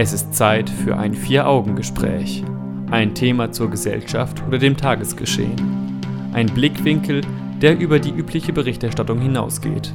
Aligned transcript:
Es 0.00 0.12
ist 0.12 0.32
Zeit 0.32 0.70
für 0.70 0.96
ein 0.96 1.12
Vier-Augen-Gespräch. 1.12 2.44
Ein 2.88 3.16
Thema 3.16 3.50
zur 3.50 3.68
Gesellschaft 3.68 4.40
oder 4.46 4.56
dem 4.56 4.76
Tagesgeschehen. 4.76 6.00
Ein 6.32 6.46
Blickwinkel, 6.46 7.22
der 7.60 7.76
über 7.80 7.98
die 7.98 8.12
übliche 8.12 8.52
Berichterstattung 8.52 9.18
hinausgeht. 9.18 9.92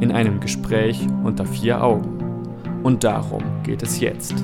In 0.00 0.12
einem 0.12 0.40
Gespräch 0.40 1.06
unter 1.24 1.46
vier 1.46 1.82
Augen. 1.82 2.18
Und 2.82 3.02
darum 3.02 3.42
geht 3.62 3.82
es 3.82 3.98
jetzt. 3.98 4.34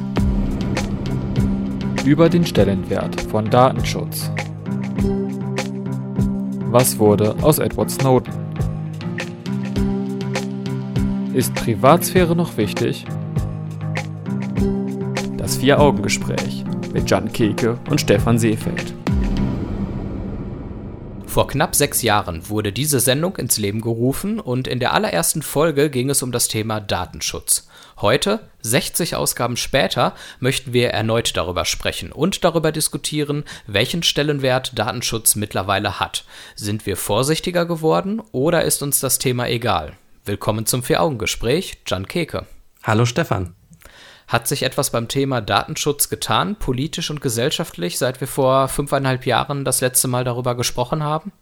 Über 2.06 2.30
den 2.30 2.46
Stellenwert 2.46 3.20
von 3.20 3.50
Datenschutz. 3.50 4.30
Was 6.70 6.98
wurde 6.98 7.36
aus 7.42 7.58
Edward 7.58 7.90
Snowden? 7.90 8.32
Ist 11.34 11.54
Privatsphäre 11.54 12.34
noch 12.34 12.56
wichtig? 12.56 13.04
Das 15.56 15.62
Vier-Augen-Gespräch 15.62 16.64
mit 16.92 17.08
Jan 17.08 17.32
Keke 17.32 17.78
und 17.88 17.98
Stefan 17.98 18.38
Seefeld. 18.38 18.92
Vor 21.26 21.48
knapp 21.48 21.74
sechs 21.74 22.02
Jahren 22.02 22.50
wurde 22.50 22.74
diese 22.74 23.00
Sendung 23.00 23.36
ins 23.36 23.56
Leben 23.56 23.80
gerufen 23.80 24.38
und 24.38 24.68
in 24.68 24.80
der 24.80 24.92
allerersten 24.92 25.40
Folge 25.40 25.88
ging 25.88 26.10
es 26.10 26.22
um 26.22 26.30
das 26.30 26.48
Thema 26.48 26.80
Datenschutz. 26.80 27.68
Heute, 28.02 28.40
60 28.60 29.16
Ausgaben 29.16 29.56
später, 29.56 30.14
möchten 30.40 30.74
wir 30.74 30.90
erneut 30.90 31.34
darüber 31.38 31.64
sprechen 31.64 32.12
und 32.12 32.44
darüber 32.44 32.70
diskutieren, 32.70 33.44
welchen 33.66 34.02
Stellenwert 34.02 34.78
Datenschutz 34.78 35.36
mittlerweile 35.36 35.98
hat. 35.98 36.26
Sind 36.54 36.84
wir 36.84 36.98
vorsichtiger 36.98 37.64
geworden 37.64 38.20
oder 38.30 38.62
ist 38.64 38.82
uns 38.82 39.00
das 39.00 39.18
Thema 39.18 39.48
egal? 39.48 39.94
Willkommen 40.26 40.66
zum 40.66 40.82
Vier-Augen-Gespräch, 40.82 41.78
Jan 41.86 42.06
Keke. 42.06 42.44
Hallo 42.82 43.06
Stefan. 43.06 43.55
Hat 44.26 44.48
sich 44.48 44.64
etwas 44.64 44.90
beim 44.90 45.06
Thema 45.08 45.40
Datenschutz 45.40 46.08
getan, 46.08 46.56
politisch 46.56 47.10
und 47.10 47.20
gesellschaftlich, 47.20 47.96
seit 47.98 48.20
wir 48.20 48.28
vor 48.28 48.68
fünfeinhalb 48.68 49.24
Jahren 49.24 49.64
das 49.64 49.80
letzte 49.80 50.08
Mal 50.08 50.24
darüber 50.24 50.56
gesprochen 50.56 51.04
haben? 51.04 51.32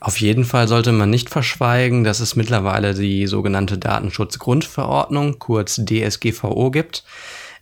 Auf 0.00 0.20
jeden 0.20 0.44
Fall 0.44 0.68
sollte 0.68 0.92
man 0.92 1.10
nicht 1.10 1.30
verschweigen, 1.30 2.04
dass 2.04 2.20
es 2.20 2.36
mittlerweile 2.36 2.94
die 2.94 3.26
sogenannte 3.26 3.78
Datenschutzgrundverordnung, 3.78 5.38
kurz 5.38 5.80
DSGVO, 5.84 6.70
gibt, 6.70 7.04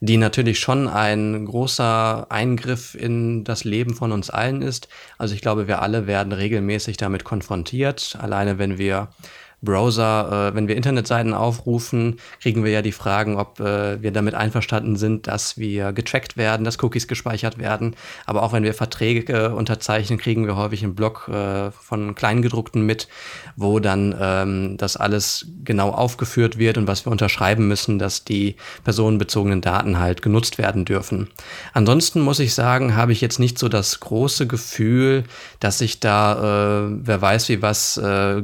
die 0.00 0.16
natürlich 0.16 0.58
schon 0.58 0.88
ein 0.88 1.46
großer 1.46 2.26
Eingriff 2.28 2.94
in 2.94 3.44
das 3.44 3.64
Leben 3.64 3.94
von 3.94 4.12
uns 4.12 4.30
allen 4.30 4.62
ist. 4.62 4.88
Also 5.16 5.34
ich 5.34 5.40
glaube, 5.40 5.68
wir 5.68 5.80
alle 5.80 6.06
werden 6.06 6.32
regelmäßig 6.32 6.96
damit 6.96 7.24
konfrontiert. 7.24 8.16
Alleine 8.20 8.58
wenn 8.58 8.78
wir 8.78 9.08
Browser, 9.62 10.50
äh, 10.50 10.54
wenn 10.54 10.68
wir 10.68 10.76
Internetseiten 10.76 11.32
aufrufen, 11.32 12.18
kriegen 12.40 12.64
wir 12.64 12.70
ja 12.70 12.82
die 12.82 12.92
Fragen, 12.92 13.36
ob 13.36 13.58
äh, 13.58 14.02
wir 14.02 14.12
damit 14.12 14.34
einverstanden 14.34 14.96
sind, 14.96 15.26
dass 15.26 15.56
wir 15.56 15.92
getrackt 15.92 16.36
werden, 16.36 16.64
dass 16.64 16.82
Cookies 16.82 17.08
gespeichert 17.08 17.58
werden. 17.58 17.96
Aber 18.26 18.42
auch 18.42 18.52
wenn 18.52 18.64
wir 18.64 18.74
Verträge 18.74 19.32
äh, 19.32 19.48
unterzeichnen, 19.48 20.18
kriegen 20.18 20.46
wir 20.46 20.56
häufig 20.56 20.82
einen 20.82 20.94
Blog 20.94 21.28
äh, 21.28 21.70
von 21.70 22.14
Kleingedruckten 22.14 22.82
mit, 22.84 23.08
wo 23.56 23.80
dann 23.80 24.14
ähm, 24.20 24.76
das 24.76 24.96
alles 24.96 25.46
genau 25.64 25.90
aufgeführt 25.90 26.58
wird 26.58 26.76
und 26.76 26.86
was 26.86 27.06
wir 27.06 27.12
unterschreiben 27.12 27.66
müssen, 27.66 27.98
dass 27.98 28.24
die 28.24 28.56
personenbezogenen 28.84 29.62
Daten 29.62 29.98
halt 29.98 30.20
genutzt 30.22 30.58
werden 30.58 30.84
dürfen. 30.84 31.28
Ansonsten 31.72 32.20
muss 32.20 32.40
ich 32.40 32.54
sagen, 32.54 32.94
habe 32.94 33.12
ich 33.12 33.20
jetzt 33.20 33.38
nicht 33.38 33.58
so 33.58 33.68
das 33.68 34.00
große 34.00 34.46
Gefühl, 34.46 35.24
dass 35.60 35.78
sich 35.78 35.98
da, 36.00 36.86
äh, 36.86 36.98
wer 37.02 37.20
weiß 37.20 37.48
wie 37.48 37.62
was, 37.62 37.96
äh, 37.96 38.42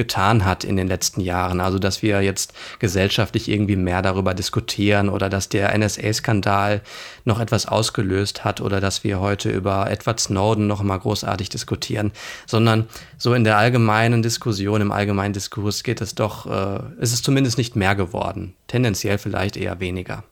getan 0.00 0.46
hat 0.46 0.64
in 0.64 0.76
den 0.76 0.88
letzten 0.88 1.20
Jahren. 1.20 1.60
Also, 1.60 1.78
dass 1.78 2.00
wir 2.00 2.22
jetzt 2.22 2.54
gesellschaftlich 2.78 3.50
irgendwie 3.50 3.76
mehr 3.76 4.00
darüber 4.00 4.32
diskutieren 4.32 5.10
oder 5.10 5.28
dass 5.28 5.50
der 5.50 5.76
NSA-Skandal 5.76 6.80
noch 7.26 7.38
etwas 7.38 7.66
ausgelöst 7.66 8.42
hat 8.42 8.62
oder 8.62 8.80
dass 8.80 9.04
wir 9.04 9.20
heute 9.20 9.50
über 9.50 9.90
Edward 9.90 10.18
Snowden 10.18 10.66
noch 10.66 10.82
mal 10.82 10.96
großartig 10.96 11.50
diskutieren, 11.50 12.12
sondern 12.46 12.86
so 13.18 13.34
in 13.34 13.44
der 13.44 13.58
allgemeinen 13.58 14.22
Diskussion, 14.22 14.80
im 14.80 14.90
allgemeinen 14.90 15.34
Diskurs 15.34 15.82
geht 15.82 16.00
es 16.00 16.14
doch, 16.14 16.46
äh, 16.46 16.80
ist 16.98 17.12
es 17.12 17.20
zumindest 17.20 17.58
nicht 17.58 17.76
mehr 17.76 17.94
geworden. 17.94 18.54
Tendenziell 18.68 19.18
vielleicht 19.18 19.58
eher 19.58 19.80
weniger. 19.80 20.24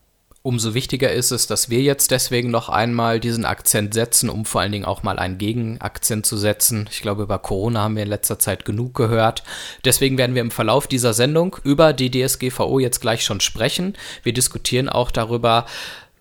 Umso 0.49 0.73
wichtiger 0.73 1.13
ist 1.13 1.31
es, 1.31 1.47
dass 1.47 1.69
wir 1.69 1.83
jetzt 1.83 2.11
deswegen 2.11 2.51
noch 2.51 2.71
einmal 2.71 3.21
diesen 3.21 3.45
Akzent 3.45 3.93
setzen, 3.93 4.31
um 4.31 4.47
vor 4.47 4.63
allen 4.63 4.73
Dingen 4.73 4.87
auch 4.87 5.03
mal 5.03 5.19
einen 5.19 5.37
Gegenakzent 5.37 6.25
zu 6.25 6.39
setzen. 6.39 6.89
Ich 6.91 7.03
glaube, 7.03 7.25
über 7.25 7.39
Corona 7.39 7.83
haben 7.83 7.97
wir 7.97 8.05
in 8.05 8.09
letzter 8.09 8.39
Zeit 8.39 8.65
genug 8.65 8.95
gehört. 8.95 9.43
Deswegen 9.85 10.17
werden 10.17 10.35
wir 10.35 10.41
im 10.41 10.51
Verlauf 10.51 10.87
dieser 10.87 11.13
Sendung 11.13 11.59
über 11.65 11.93
die 11.93 12.11
DSGVO 12.11 12.79
jetzt 12.79 13.01
gleich 13.03 13.25
schon 13.25 13.41
sprechen. 13.41 13.95
Wir 14.23 14.33
diskutieren 14.33 14.89
auch 14.89 15.11
darüber, 15.11 15.67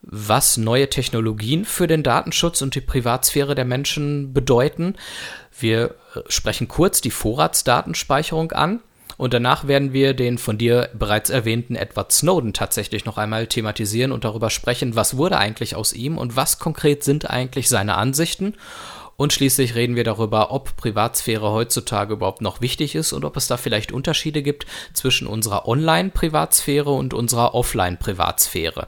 was 0.01 0.57
neue 0.57 0.89
Technologien 0.89 1.63
für 1.63 1.87
den 1.87 2.03
Datenschutz 2.03 2.61
und 2.61 2.75
die 2.75 2.81
Privatsphäre 2.81 3.55
der 3.55 3.63
Menschen 3.63 4.33
bedeuten. 4.33 4.95
Wir 5.57 5.95
sprechen 6.27 6.67
kurz 6.67 6.99
die 6.99 7.11
Vorratsdatenspeicherung 7.11 8.51
an. 8.51 8.81
Und 9.17 9.33
danach 9.33 9.67
werden 9.67 9.93
wir 9.93 10.13
den 10.13 10.37
von 10.37 10.59
dir 10.59 10.89
bereits 10.93 11.31
erwähnten 11.31 11.75
Edward 11.75 12.11
Snowden 12.11 12.53
tatsächlich 12.53 13.05
noch 13.05 13.17
einmal 13.17 13.47
thematisieren 13.47 14.11
und 14.11 14.23
darüber 14.23 14.51
sprechen, 14.51 14.95
was 14.95 15.17
wurde 15.17 15.37
eigentlich 15.37 15.75
aus 15.75 15.91
ihm 15.93 16.17
und 16.17 16.35
was 16.35 16.59
konkret 16.59 17.03
sind 17.03 17.29
eigentlich 17.29 17.67
seine 17.67 17.95
Ansichten. 17.95 18.53
Und 19.15 19.33
schließlich 19.33 19.73
reden 19.73 19.95
wir 19.95 20.03
darüber, 20.03 20.51
ob 20.51 20.77
Privatsphäre 20.77 21.51
heutzutage 21.51 22.13
überhaupt 22.13 22.41
noch 22.41 22.61
wichtig 22.61 22.93
ist 22.93 23.13
und 23.13 23.25
ob 23.25 23.35
es 23.35 23.47
da 23.47 23.57
vielleicht 23.57 23.91
Unterschiede 23.91 24.43
gibt 24.43 24.67
zwischen 24.93 25.25
unserer 25.25 25.67
Online-Privatsphäre 25.67 26.91
und 26.91 27.15
unserer 27.15 27.55
Offline-Privatsphäre. 27.55 28.87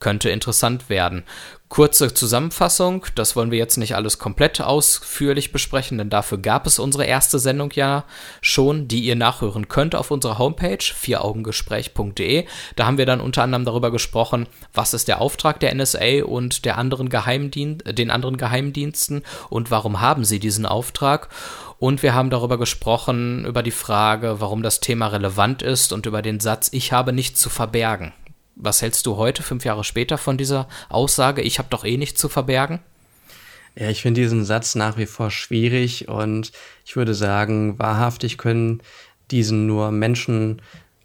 Könnte 0.00 0.30
interessant 0.30 0.88
werden. 0.88 1.24
Kurze 1.68 2.14
Zusammenfassung, 2.14 3.04
das 3.14 3.36
wollen 3.36 3.50
wir 3.50 3.58
jetzt 3.58 3.76
nicht 3.76 3.94
alles 3.94 4.18
komplett 4.18 4.58
ausführlich 4.62 5.52
besprechen, 5.52 5.98
denn 5.98 6.08
dafür 6.08 6.38
gab 6.38 6.66
es 6.66 6.78
unsere 6.78 7.04
erste 7.04 7.38
Sendung 7.38 7.72
ja 7.74 8.04
schon, 8.40 8.88
die 8.88 9.00
ihr 9.00 9.16
nachhören 9.16 9.68
könnt 9.68 9.94
auf 9.94 10.10
unserer 10.10 10.38
Homepage 10.38 10.78
vieraugengespräch.de. 10.82 12.46
Da 12.76 12.86
haben 12.86 12.96
wir 12.96 13.04
dann 13.04 13.20
unter 13.20 13.42
anderem 13.42 13.66
darüber 13.66 13.90
gesprochen, 13.90 14.46
was 14.72 14.94
ist 14.94 15.08
der 15.08 15.20
Auftrag 15.20 15.60
der 15.60 15.74
NSA 15.74 16.24
und 16.24 16.64
der 16.64 16.78
anderen 16.78 17.10
Geheimdien 17.10 17.78
den 17.86 18.10
anderen 18.10 18.38
Geheimdiensten 18.38 19.22
und 19.50 19.70
warum 19.70 20.00
haben 20.00 20.24
sie 20.24 20.38
diesen 20.40 20.64
Auftrag. 20.64 21.28
Und 21.78 22.02
wir 22.02 22.14
haben 22.14 22.30
darüber 22.30 22.58
gesprochen, 22.58 23.44
über 23.44 23.62
die 23.62 23.70
Frage, 23.72 24.40
warum 24.40 24.62
das 24.62 24.80
Thema 24.80 25.08
relevant 25.08 25.62
ist 25.62 25.92
und 25.92 26.06
über 26.06 26.22
den 26.22 26.40
Satz, 26.40 26.70
ich 26.72 26.92
habe 26.92 27.12
nichts 27.12 27.40
zu 27.40 27.50
verbergen. 27.50 28.12
Was 28.60 28.82
hältst 28.82 29.06
du 29.06 29.16
heute, 29.16 29.44
fünf 29.44 29.64
Jahre 29.64 29.84
später, 29.84 30.18
von 30.18 30.36
dieser 30.36 30.68
Aussage? 30.88 31.42
Ich 31.42 31.58
habe 31.58 31.68
doch 31.70 31.84
eh 31.84 31.96
nichts 31.96 32.20
zu 32.20 32.28
verbergen? 32.28 32.80
Ja, 33.76 33.88
ich 33.88 34.02
finde 34.02 34.20
diesen 34.20 34.44
Satz 34.44 34.74
nach 34.74 34.98
wie 34.98 35.06
vor 35.06 35.30
schwierig 35.30 36.08
und 36.08 36.50
ich 36.84 36.96
würde 36.96 37.14
sagen, 37.14 37.78
wahrhaftig 37.78 38.36
können 38.36 38.82
diesen 39.30 39.66
nur 39.66 39.92
Menschen 39.92 40.60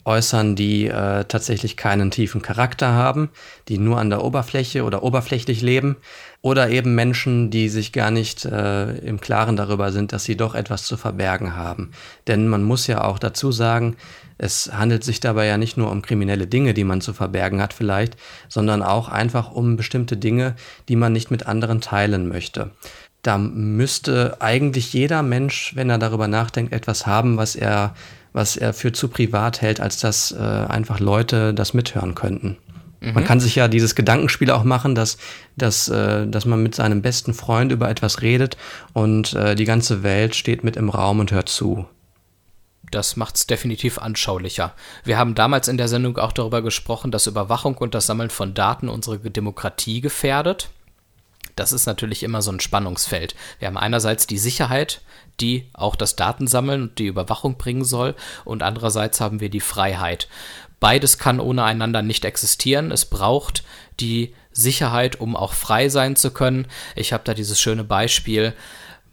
äußern, 0.06 0.56
die 0.56 0.88
äh, 0.88 1.26
tatsächlich 1.26 1.78
keinen 1.78 2.12
tiefen 2.12 2.42
Charakter 2.42 2.94
haben, 2.94 3.30
die 3.68 3.78
nur 3.78 3.98
an 3.98 4.10
der 4.10 4.24
Oberfläche 4.24 4.84
oder 4.84 5.04
oberflächlich 5.04 5.62
leben, 5.62 5.98
oder 6.44 6.70
eben 6.70 6.94
Menschen, 6.94 7.52
die 7.52 7.70
sich 7.70 7.94
gar 7.94 8.12
nicht 8.12 8.44
äh, 8.44 8.98
im 8.98 9.22
Klaren 9.22 9.56
darüber 9.56 9.94
sind, 9.94 10.12
dass 10.12 10.26
sie 10.26 10.36
doch 10.36 10.56
etwas 10.56 10.84
zu 10.84 10.98
verbergen 10.98 11.56
haben. 11.56 11.92
Denn 12.28 12.50
man 12.50 12.64
muss 12.64 12.86
ja 12.86 13.06
auch 13.06 13.18
dazu 13.18 13.54
sagen, 13.54 13.96
es 14.38 14.70
handelt 14.74 15.06
sich 15.06 15.22
dabei 15.22 15.46
ja 15.46 15.58
nicht 15.58 15.78
nur 15.78 15.90
um 15.90 16.02
kriminelle 16.02 16.46
Dinge, 16.46 16.74
die 16.74 16.84
man 16.84 17.00
zu 17.00 17.14
verbergen 17.14 17.62
hat 17.62 17.74
vielleicht, 17.74 18.18
sondern 18.50 18.82
auch 18.82 19.08
einfach 19.08 19.52
um 19.52 19.78
bestimmte 19.78 20.18
Dinge, 20.18 20.56
die 20.90 20.98
man 20.98 21.14
nicht 21.14 21.32
mit 21.32 21.48
anderen 21.48 21.80
teilen 21.80 22.28
möchte. 22.28 22.72
Da 23.24 23.38
müsste 23.38 24.38
eigentlich 24.40 24.94
jeder 24.94 25.24
Mensch, 25.24 25.76
wenn 25.76 25.90
er 25.90 25.98
darüber 25.98 26.28
nachdenkt, 26.28 26.74
etwas 26.74 27.08
haben, 27.08 27.38
was 27.38 27.56
er 27.56 27.96
was 28.34 28.58
er 28.58 28.74
für 28.74 28.92
zu 28.92 29.08
privat 29.08 29.62
hält, 29.62 29.80
als 29.80 30.00
dass 30.00 30.32
äh, 30.32 30.38
einfach 30.38 31.00
Leute 31.00 31.54
das 31.54 31.74
mithören 31.74 32.16
könnten. 32.16 32.58
Mhm. 33.00 33.14
Man 33.14 33.24
kann 33.24 33.40
sich 33.40 33.56
ja 33.56 33.68
dieses 33.68 33.96
Gedankenspiel 33.96 34.50
auch 34.52 34.64
machen, 34.64 34.96
dass, 34.96 35.18
dass, 35.56 35.88
äh, 35.88 36.28
dass 36.28 36.46
man 36.46 36.62
mit 36.62 36.76
seinem 36.76 37.02
besten 37.02 37.34
Freund 37.34 37.72
über 37.72 37.90
etwas 37.90 38.22
redet 38.22 38.58
und 38.94 39.34
äh, 39.34 39.56
die 39.56 39.66
ganze 39.66 40.04
Welt 40.04 40.36
steht 40.36 40.64
mit 40.64 40.76
im 40.76 40.90
Raum 40.90 41.20
und 41.20 41.32
hört 41.32 41.50
zu. 41.50 41.86
Das 42.92 43.16
macht 43.16 43.36
es 43.38 43.48
definitiv 43.48 43.98
anschaulicher. 43.98 44.74
Wir 45.04 45.18
haben 45.18 45.36
damals 45.36 45.68
in 45.68 45.78
der 45.78 45.88
Sendung 45.88 46.18
auch 46.18 46.32
darüber 46.32 46.62
gesprochen, 46.62 47.12
dass 47.12 47.28
Überwachung 47.28 47.76
und 47.78 47.96
das 47.96 48.06
Sammeln 48.06 48.30
von 48.30 48.54
Daten 48.54 48.90
unsere 48.90 49.18
Demokratie 49.18 50.02
gefährdet. 50.02 50.70
Das 51.56 51.72
ist 51.72 51.86
natürlich 51.86 52.24
immer 52.24 52.42
so 52.42 52.52
ein 52.52 52.60
Spannungsfeld. 52.60 53.36
Wir 53.60 53.68
haben 53.68 53.78
einerseits 53.78 54.28
die 54.28 54.38
Sicherheit, 54.38 55.02
die 55.40 55.70
auch 55.74 55.96
das 55.96 56.16
Datensammeln 56.16 56.84
und 56.84 57.00
die 57.00 57.08
Überwachung 57.08 57.58
bringen 57.58 57.84
soll, 57.84 58.16
und 58.46 58.64
andererseits 58.64 59.22
haben 59.22 59.40
wir 59.40 59.50
die 59.50 59.60
Freiheit. 59.60 60.28
Beides 60.80 61.18
kann 61.18 61.40
ohne 61.40 61.64
einander 61.64 62.02
nicht 62.02 62.26
existieren. 62.26 62.92
Es 62.92 63.06
braucht 63.06 63.64
die 64.00 64.34
Sicherheit, 64.52 65.20
um 65.20 65.36
auch 65.36 65.54
frei 65.54 65.90
sein 65.90 66.16
zu 66.16 66.32
können. 66.32 66.68
Ich 66.96 67.14
habe 67.14 67.24
da 67.24 67.34
dieses 67.34 67.62
schöne 67.62 67.84
Beispiel, 67.84 68.54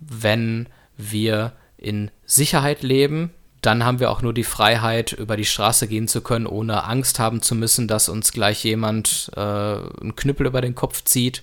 wenn 0.01 0.69
wir 0.97 1.53
in 1.77 2.11
Sicherheit 2.27 2.83
leben, 2.83 3.33
dann 3.63 3.85
haben 3.85 4.01
wir 4.01 4.11
auch 4.11 4.23
nur 4.23 4.33
die 4.33 4.45
Freiheit, 4.45 5.13
über 5.13 5.37
die 5.37 5.45
Straße 5.45 5.87
gehen 5.87 6.09
zu 6.09 6.23
können, 6.23 6.47
ohne 6.47 6.85
Angst 6.85 7.19
haben 7.19 7.43
zu 7.43 7.55
müssen, 7.55 7.89
dass 7.89 8.09
uns 8.09 8.33
gleich 8.33 8.65
jemand 8.65 9.31
äh, 9.37 9.41
einen 9.41 10.17
Knüppel 10.17 10.47
über 10.47 10.63
den 10.63 10.75
Kopf 10.75 11.05
zieht. 11.05 11.43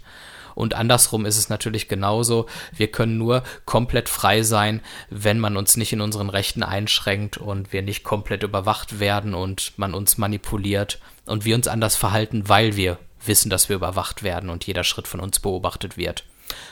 Und 0.57 0.73
andersrum 0.73 1.27
ist 1.27 1.37
es 1.37 1.49
natürlich 1.49 1.87
genauso. 1.87 2.47
Wir 2.75 2.87
können 2.87 3.19
nur 3.19 3.43
komplett 3.65 4.09
frei 4.09 4.41
sein, 4.41 4.81
wenn 5.11 5.39
man 5.39 5.55
uns 5.55 5.77
nicht 5.77 5.93
in 5.93 6.01
unseren 6.01 6.31
Rechten 6.31 6.63
einschränkt 6.63 7.37
und 7.37 7.71
wir 7.73 7.83
nicht 7.83 8.03
komplett 8.03 8.41
überwacht 8.41 8.99
werden 8.99 9.35
und 9.35 9.73
man 9.77 9.93
uns 9.93 10.17
manipuliert 10.17 10.99
und 11.27 11.45
wir 11.45 11.53
uns 11.55 11.67
anders 11.67 11.95
verhalten, 11.95 12.49
weil 12.49 12.75
wir 12.75 12.97
wissen, 13.23 13.51
dass 13.51 13.69
wir 13.69 13.75
überwacht 13.75 14.23
werden 14.23 14.49
und 14.49 14.65
jeder 14.65 14.83
Schritt 14.83 15.07
von 15.07 15.19
uns 15.19 15.39
beobachtet 15.39 15.95
wird. 15.95 16.23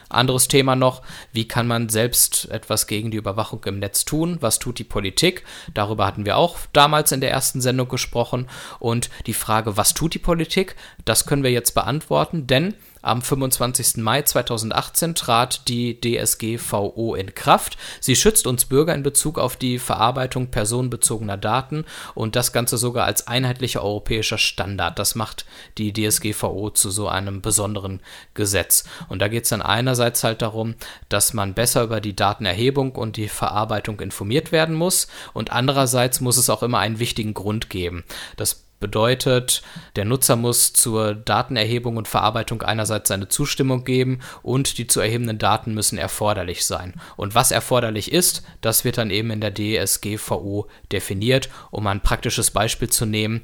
Anderes 0.09 0.47
Thema 0.47 0.75
noch, 0.75 1.01
wie 1.31 1.47
kann 1.47 1.67
man 1.67 1.89
selbst 1.89 2.49
etwas 2.49 2.87
gegen 2.87 3.11
die 3.11 3.17
Überwachung 3.17 3.63
im 3.65 3.79
Netz 3.79 4.05
tun? 4.05 4.37
Was 4.39 4.57
tut 4.57 4.79
die 4.79 4.83
Politik? 4.83 5.43
Darüber 5.73 6.05
hatten 6.05 6.25
wir 6.25 6.37
auch 6.37 6.57
damals 6.73 7.11
in 7.11 7.21
der 7.21 7.31
ersten 7.31 7.61
Sendung 7.61 7.89
gesprochen. 7.89 8.47
Und 8.79 9.09
die 9.25 9.33
Frage, 9.33 9.77
was 9.77 9.93
tut 9.93 10.13
die 10.13 10.19
Politik? 10.19 10.75
Das 11.03 11.25
können 11.25 11.43
wir 11.43 11.51
jetzt 11.51 11.75
beantworten, 11.75 12.47
denn 12.47 12.73
am 13.05 13.21
25. 13.21 13.97
Mai 13.97 14.23
2018 14.23 15.15
trat 15.15 15.67
die 15.67 15.99
DSGVO 15.99 17.15
in 17.15 17.33
Kraft. 17.35 17.77
Sie 17.99 18.15
schützt 18.15 18.47
uns 18.47 18.65
Bürger 18.65 18.95
in 18.95 19.03
Bezug 19.03 19.37
auf 19.37 19.55
die 19.55 19.79
Verarbeitung 19.79 20.47
personenbezogener 20.47 21.37
Daten 21.37 21.85
und 22.13 22.35
das 22.35 22.51
Ganze 22.51 22.77
sogar 22.77 23.05
als 23.05 23.27
einheitlicher 23.27 23.83
europäischer 23.83 24.37
Standard. 24.37 24.99
Das 24.99 25.15
macht 25.15 25.45
die 25.77 25.93
DSGVO 25.93 26.71
zu 26.71 26.89
so 26.89 27.07
einem 27.07 27.41
besonderen 27.41 28.01
Gesetz. 28.33 28.85
Und 29.07 29.19
da 29.19 29.27
geht 29.27 29.43
es 29.43 29.49
dann 29.49 29.61
einerseits 29.61 30.23
halt 30.23 30.41
darum, 30.41 30.75
dass 31.09 31.33
man 31.33 31.53
besser 31.53 31.83
über 31.83 32.01
die 32.01 32.15
Datenerhebung 32.15 32.93
und 32.93 33.17
die 33.17 33.29
Verarbeitung 33.29 33.99
informiert 33.99 34.51
werden 34.51 34.75
muss 34.75 35.07
und 35.33 35.51
andererseits 35.51 36.21
muss 36.21 36.37
es 36.37 36.49
auch 36.49 36.63
immer 36.63 36.79
einen 36.79 36.99
wichtigen 36.99 37.33
Grund 37.33 37.69
geben. 37.69 38.03
Das 38.37 38.64
Bedeutet, 38.85 39.63
der 39.95 40.05
Nutzer 40.05 40.35
muss 40.35 40.71
zur 40.71 41.15
Datenerhebung 41.15 41.97
und 41.97 42.07
Verarbeitung 42.07 42.61
einerseits 42.61 43.07
seine 43.07 43.27
Zustimmung 43.27 43.83
geben 43.83 44.19
und 44.43 44.77
die 44.77 44.85
zu 44.85 44.99
erhebenden 44.99 45.39
Daten 45.39 45.73
müssen 45.73 45.97
erforderlich 45.97 46.67
sein. 46.67 46.93
Und 47.17 47.33
was 47.33 47.49
erforderlich 47.49 48.11
ist, 48.11 48.43
das 48.61 48.85
wird 48.85 48.99
dann 48.99 49.09
eben 49.09 49.31
in 49.31 49.41
der 49.41 49.55
DSGVO 49.55 50.67
definiert. 50.91 51.49
Um 51.71 51.87
ein 51.87 52.01
praktisches 52.01 52.51
Beispiel 52.51 52.87
zu 52.87 53.07
nehmen, 53.07 53.41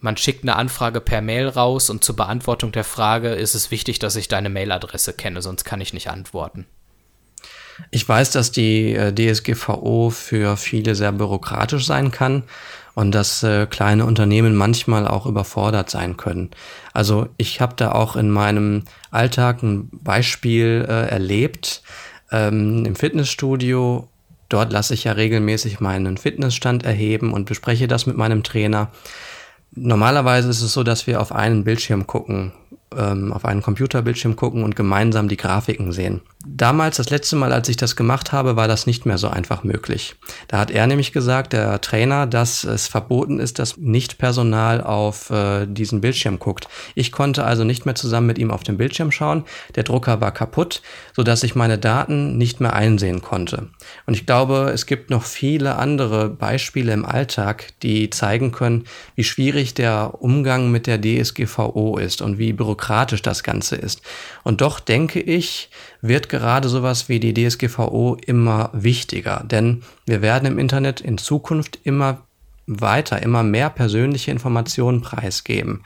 man 0.00 0.18
schickt 0.18 0.42
eine 0.42 0.56
Anfrage 0.56 1.00
per 1.00 1.22
Mail 1.22 1.48
raus 1.48 1.88
und 1.88 2.04
zur 2.04 2.16
Beantwortung 2.16 2.70
der 2.70 2.84
Frage 2.84 3.30
ist 3.30 3.54
es 3.54 3.70
wichtig, 3.70 3.98
dass 3.98 4.16
ich 4.16 4.28
deine 4.28 4.50
Mailadresse 4.50 5.14
kenne, 5.14 5.40
sonst 5.40 5.64
kann 5.64 5.80
ich 5.80 5.94
nicht 5.94 6.10
antworten. 6.10 6.66
Ich 7.90 8.06
weiß, 8.06 8.32
dass 8.32 8.52
die 8.52 8.92
äh, 8.92 9.14
DSGVO 9.14 10.10
für 10.10 10.58
viele 10.58 10.94
sehr 10.94 11.12
bürokratisch 11.12 11.86
sein 11.86 12.10
kann 12.10 12.42
und 12.98 13.12
dass 13.12 13.44
äh, 13.44 13.66
kleine 13.66 14.06
Unternehmen 14.06 14.56
manchmal 14.56 15.06
auch 15.06 15.24
überfordert 15.24 15.88
sein 15.88 16.16
können. 16.16 16.50
Also 16.92 17.28
ich 17.36 17.60
habe 17.60 17.74
da 17.76 17.92
auch 17.92 18.16
in 18.16 18.28
meinem 18.28 18.82
Alltag 19.12 19.62
ein 19.62 19.88
Beispiel 19.92 20.84
äh, 20.88 21.06
erlebt 21.08 21.84
ähm, 22.32 22.84
im 22.84 22.96
Fitnessstudio. 22.96 24.08
Dort 24.48 24.72
lasse 24.72 24.94
ich 24.94 25.04
ja 25.04 25.12
regelmäßig 25.12 25.78
meinen 25.78 26.16
Fitnessstand 26.16 26.84
erheben 26.84 27.32
und 27.32 27.44
bespreche 27.44 27.86
das 27.86 28.06
mit 28.06 28.16
meinem 28.16 28.42
Trainer. 28.42 28.90
Normalerweise 29.70 30.48
ist 30.48 30.62
es 30.62 30.72
so, 30.72 30.82
dass 30.82 31.06
wir 31.06 31.20
auf 31.20 31.30
einen 31.30 31.62
Bildschirm 31.62 32.08
gucken, 32.08 32.50
ähm, 32.96 33.32
auf 33.32 33.44
einen 33.44 33.62
Computerbildschirm 33.62 34.36
gucken 34.36 34.64
und 34.64 34.76
gemeinsam 34.76 35.28
die 35.28 35.36
Grafiken 35.36 35.92
sehen. 35.92 36.20
Damals, 36.46 36.96
das 36.96 37.10
letzte 37.10 37.36
Mal, 37.36 37.52
als 37.52 37.68
ich 37.68 37.76
das 37.76 37.96
gemacht 37.96 38.32
habe, 38.32 38.56
war 38.56 38.68
das 38.68 38.86
nicht 38.86 39.04
mehr 39.04 39.18
so 39.18 39.28
einfach 39.28 39.64
möglich. 39.64 40.14
Da 40.46 40.58
hat 40.58 40.70
er 40.70 40.86
nämlich 40.86 41.12
gesagt, 41.12 41.52
der 41.52 41.80
Trainer, 41.80 42.26
dass 42.26 42.64
es 42.64 42.86
verboten 42.86 43.40
ist, 43.40 43.58
dass 43.58 43.76
nicht 43.76 44.18
Personal 44.18 44.80
auf 44.80 45.30
äh, 45.30 45.66
diesen 45.66 46.00
Bildschirm 46.00 46.38
guckt. 46.38 46.68
Ich 46.94 47.12
konnte 47.12 47.44
also 47.44 47.64
nicht 47.64 47.86
mehr 47.86 47.96
zusammen 47.96 48.28
mit 48.28 48.38
ihm 48.38 48.50
auf 48.50 48.62
den 48.62 48.78
Bildschirm 48.78 49.10
schauen. 49.10 49.44
Der 49.74 49.82
Drucker 49.82 50.20
war 50.20 50.30
kaputt, 50.30 50.80
so 51.14 51.22
dass 51.22 51.42
ich 51.42 51.54
meine 51.54 51.76
Daten 51.76 52.38
nicht 52.38 52.60
mehr 52.60 52.72
einsehen 52.72 53.20
konnte. 53.20 53.68
Und 54.06 54.14
ich 54.14 54.24
glaube, 54.24 54.70
es 54.72 54.86
gibt 54.86 55.10
noch 55.10 55.24
viele 55.24 55.76
andere 55.76 56.30
Beispiele 56.30 56.92
im 56.92 57.04
Alltag, 57.04 57.66
die 57.82 58.10
zeigen 58.10 58.52
können, 58.52 58.84
wie 59.16 59.24
schwierig 59.24 59.74
der 59.74 60.22
Umgang 60.22 60.70
mit 60.70 60.86
der 60.86 61.00
DSGVO 61.00 61.98
ist 61.98 62.22
und 62.22 62.38
wie 62.38 62.52
bürokratisch 62.52 62.77
das 63.22 63.42
Ganze 63.42 63.76
ist. 63.76 64.02
Und 64.44 64.60
doch 64.60 64.80
denke 64.80 65.20
ich, 65.20 65.70
wird 66.00 66.28
gerade 66.28 66.68
sowas 66.68 67.08
wie 67.08 67.20
die 67.20 67.34
DSGVO 67.34 68.16
immer 68.24 68.70
wichtiger, 68.72 69.44
denn 69.44 69.82
wir 70.06 70.22
werden 70.22 70.46
im 70.46 70.58
Internet 70.58 71.00
in 71.00 71.18
Zukunft 71.18 71.78
immer 71.84 72.22
weiter, 72.68 73.22
immer 73.22 73.42
mehr 73.42 73.70
persönliche 73.70 74.30
Informationen 74.30 75.00
preisgeben. 75.00 75.82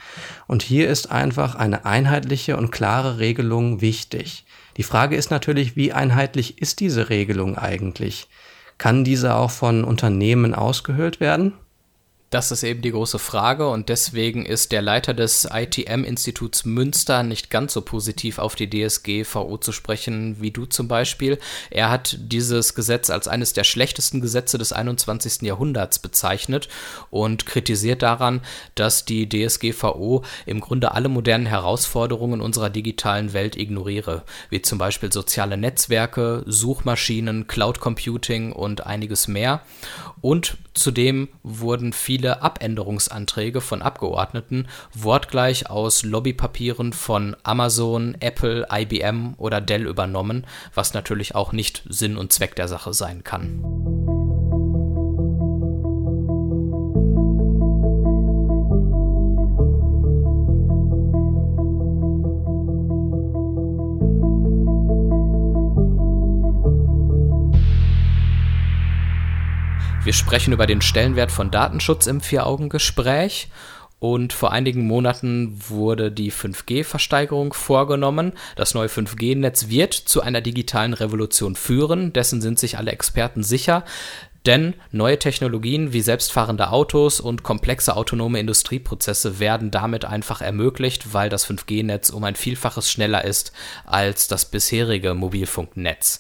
Und 0.46 0.62
hier 0.62 0.88
ist 0.88 1.10
einfach 1.10 1.54
eine 1.54 1.84
einheitliche 1.86 2.56
und 2.56 2.72
klare 2.72 3.18
Regelung 3.18 3.80
wichtig. 3.80 4.44
Die 4.76 4.82
Frage 4.82 5.16
ist 5.16 5.30
natürlich, 5.30 5.76
wie 5.76 5.92
einheitlich 5.92 6.60
ist 6.60 6.80
diese 6.80 7.08
Regelung 7.08 7.56
eigentlich? 7.56 8.28
Kann 8.78 9.04
diese 9.04 9.36
auch 9.36 9.50
von 9.50 9.84
Unternehmen 9.84 10.54
ausgehöhlt 10.54 11.20
werden? 11.20 11.52
Das 12.32 12.50
ist 12.50 12.62
eben 12.62 12.80
die 12.80 12.92
große 12.92 13.18
Frage 13.18 13.68
und 13.68 13.90
deswegen 13.90 14.46
ist 14.46 14.72
der 14.72 14.80
Leiter 14.80 15.12
des 15.12 15.46
ITM-Instituts 15.52 16.64
Münster 16.64 17.22
nicht 17.22 17.50
ganz 17.50 17.74
so 17.74 17.82
positiv 17.82 18.38
auf 18.38 18.54
die 18.54 18.70
DSGVO 18.70 19.58
zu 19.58 19.70
sprechen 19.70 20.40
wie 20.40 20.50
du 20.50 20.64
zum 20.64 20.88
Beispiel. 20.88 21.38
Er 21.68 21.90
hat 21.90 22.16
dieses 22.18 22.74
Gesetz 22.74 23.10
als 23.10 23.28
eines 23.28 23.52
der 23.52 23.64
schlechtesten 23.64 24.22
Gesetze 24.22 24.56
des 24.56 24.72
21. 24.72 25.42
Jahrhunderts 25.42 25.98
bezeichnet 25.98 26.70
und 27.10 27.44
kritisiert 27.44 28.00
daran, 28.00 28.40
dass 28.76 29.04
die 29.04 29.28
DSGVO 29.28 30.24
im 30.46 30.62
Grunde 30.62 30.92
alle 30.92 31.10
modernen 31.10 31.44
Herausforderungen 31.44 32.40
unserer 32.40 32.70
digitalen 32.70 33.34
Welt 33.34 33.56
ignoriere, 33.56 34.22
wie 34.48 34.62
zum 34.62 34.78
Beispiel 34.78 35.12
soziale 35.12 35.58
Netzwerke, 35.58 36.44
Suchmaschinen, 36.46 37.46
Cloud 37.46 37.78
Computing 37.78 38.52
und 38.52 38.86
einiges 38.86 39.28
mehr. 39.28 39.60
Und 40.22 40.56
zudem 40.72 41.28
wurden 41.42 41.92
viele 41.92 42.21
Abänderungsanträge 42.30 43.60
von 43.60 43.82
Abgeordneten 43.82 44.68
wortgleich 44.94 45.68
aus 45.68 46.02
Lobbypapieren 46.02 46.92
von 46.92 47.36
Amazon, 47.42 48.16
Apple, 48.20 48.66
IBM 48.70 49.34
oder 49.38 49.60
Dell 49.60 49.86
übernommen, 49.86 50.46
was 50.74 50.94
natürlich 50.94 51.34
auch 51.34 51.52
nicht 51.52 51.82
Sinn 51.88 52.16
und 52.16 52.32
Zweck 52.32 52.54
der 52.56 52.68
Sache 52.68 52.94
sein 52.94 53.24
kann. 53.24 53.91
Wir 70.04 70.12
sprechen 70.12 70.52
über 70.52 70.66
den 70.66 70.82
Stellenwert 70.82 71.30
von 71.30 71.52
Datenschutz 71.52 72.08
im 72.08 72.20
Vier-Augen-Gespräch. 72.20 73.48
Und 74.00 74.32
vor 74.32 74.50
einigen 74.50 74.84
Monaten 74.84 75.56
wurde 75.68 76.10
die 76.10 76.32
5G-Versteigerung 76.32 77.52
vorgenommen. 77.52 78.32
Das 78.56 78.74
neue 78.74 78.88
5G-Netz 78.88 79.68
wird 79.68 79.94
zu 79.94 80.20
einer 80.20 80.40
digitalen 80.40 80.92
Revolution 80.92 81.54
führen. 81.54 82.12
Dessen 82.12 82.40
sind 82.40 82.58
sich 82.58 82.78
alle 82.78 82.90
Experten 82.90 83.44
sicher. 83.44 83.84
Denn 84.44 84.74
neue 84.90 85.20
Technologien 85.20 85.92
wie 85.92 86.00
selbstfahrende 86.00 86.70
Autos 86.70 87.20
und 87.20 87.44
komplexe 87.44 87.94
autonome 87.94 88.40
Industrieprozesse 88.40 89.38
werden 89.38 89.70
damit 89.70 90.04
einfach 90.04 90.40
ermöglicht, 90.40 91.14
weil 91.14 91.28
das 91.28 91.48
5G-Netz 91.48 92.10
um 92.10 92.24
ein 92.24 92.34
Vielfaches 92.34 92.90
schneller 92.90 93.24
ist 93.24 93.52
als 93.84 94.26
das 94.26 94.46
bisherige 94.46 95.14
Mobilfunknetz. 95.14 96.18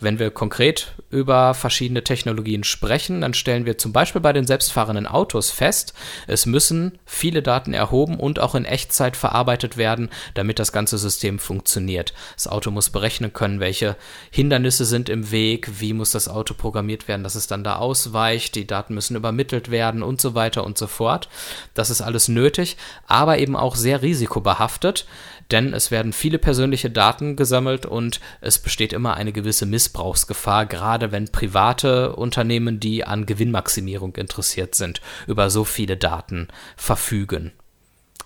Wenn 0.00 0.20
wir 0.20 0.30
konkret 0.30 0.94
über 1.10 1.54
verschiedene 1.54 2.04
Technologien 2.04 2.62
sprechen, 2.62 3.20
dann 3.20 3.34
stellen 3.34 3.66
wir 3.66 3.78
zum 3.78 3.92
Beispiel 3.92 4.20
bei 4.20 4.32
den 4.32 4.46
selbstfahrenden 4.46 5.08
Autos 5.08 5.50
fest, 5.50 5.92
es 6.28 6.46
müssen 6.46 6.98
viele 7.04 7.42
Daten 7.42 7.74
erhoben 7.74 8.20
und 8.20 8.38
auch 8.38 8.54
in 8.54 8.64
Echtzeit 8.64 9.16
verarbeitet 9.16 9.76
werden, 9.76 10.08
damit 10.34 10.60
das 10.60 10.70
ganze 10.70 10.98
System 10.98 11.40
funktioniert. 11.40 12.12
Das 12.34 12.46
Auto 12.46 12.70
muss 12.70 12.90
berechnen 12.90 13.32
können, 13.32 13.58
welche 13.58 13.96
Hindernisse 14.30 14.84
sind 14.84 15.08
im 15.08 15.32
Weg, 15.32 15.80
wie 15.80 15.92
muss 15.94 16.12
das 16.12 16.28
Auto 16.28 16.54
programmiert 16.54 17.08
werden, 17.08 17.24
dass 17.24 17.34
es 17.34 17.48
dann 17.48 17.64
da 17.64 17.76
ausweicht, 17.76 18.54
die 18.54 18.68
Daten 18.68 18.94
müssen 18.94 19.16
übermittelt 19.16 19.70
werden 19.70 20.04
und 20.04 20.20
so 20.20 20.36
weiter 20.36 20.64
und 20.64 20.78
so 20.78 20.86
fort. 20.86 21.28
Das 21.74 21.90
ist 21.90 22.02
alles 22.02 22.28
nötig, 22.28 22.76
aber 23.08 23.38
eben 23.38 23.56
auch 23.56 23.74
sehr 23.74 24.02
risikobehaftet 24.02 25.06
denn 25.50 25.72
es 25.72 25.90
werden 25.90 26.12
viele 26.12 26.38
persönliche 26.38 26.90
Daten 26.90 27.36
gesammelt 27.36 27.86
und 27.86 28.20
es 28.40 28.58
besteht 28.58 28.92
immer 28.92 29.14
eine 29.14 29.32
gewisse 29.32 29.66
Missbrauchsgefahr, 29.66 30.66
gerade 30.66 31.10
wenn 31.12 31.28
private 31.28 32.14
Unternehmen, 32.14 32.80
die 32.80 33.04
an 33.04 33.26
Gewinnmaximierung 33.26 34.16
interessiert 34.16 34.74
sind, 34.74 35.00
über 35.26 35.50
so 35.50 35.64
viele 35.64 35.96
Daten 35.96 36.48
verfügen. 36.76 37.52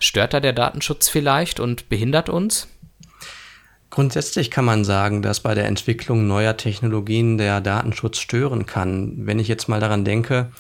Stört 0.01 0.35
da 0.35 0.41
der 0.41 0.53
Datenschutz 0.53 1.09
vielleicht 1.09 1.61
und 1.61 1.89
behindert 1.89 2.29
uns? 2.29 2.67
Grundsätzlich 3.91 4.51
kann 4.51 4.65
man 4.65 4.85
sagen, 4.85 5.21
dass 5.21 5.41
bei 5.41 5.55
der 5.55 5.67
Entwicklung 5.67 6.27
neuer 6.27 6.57
Technologien 6.57 7.37
der 7.37 7.61
Datenschutz 7.61 8.19
stören 8.19 8.65
kann. 8.65 9.27
Wenn 9.27 9.39
ich 9.39 9.49
jetzt 9.49 9.69
mal 9.69 9.81
daran 9.81 10.05
denke, 10.05 10.51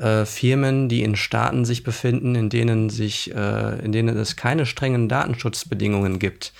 äh, 0.00 0.24
Firmen, 0.24 0.88
die 0.88 1.02
in 1.02 1.16
Staaten 1.16 1.64
sich 1.64 1.82
befinden, 1.82 2.34
in 2.34 2.48
denen 2.48 2.90
sich, 2.90 3.34
äh, 3.34 3.78
in 3.84 3.92
denen 3.92 4.16
es 4.16 4.36
keine 4.36 4.66
strengen 4.66 5.08
Datenschutzbedingungen 5.08 6.18
gibt, 6.18 6.52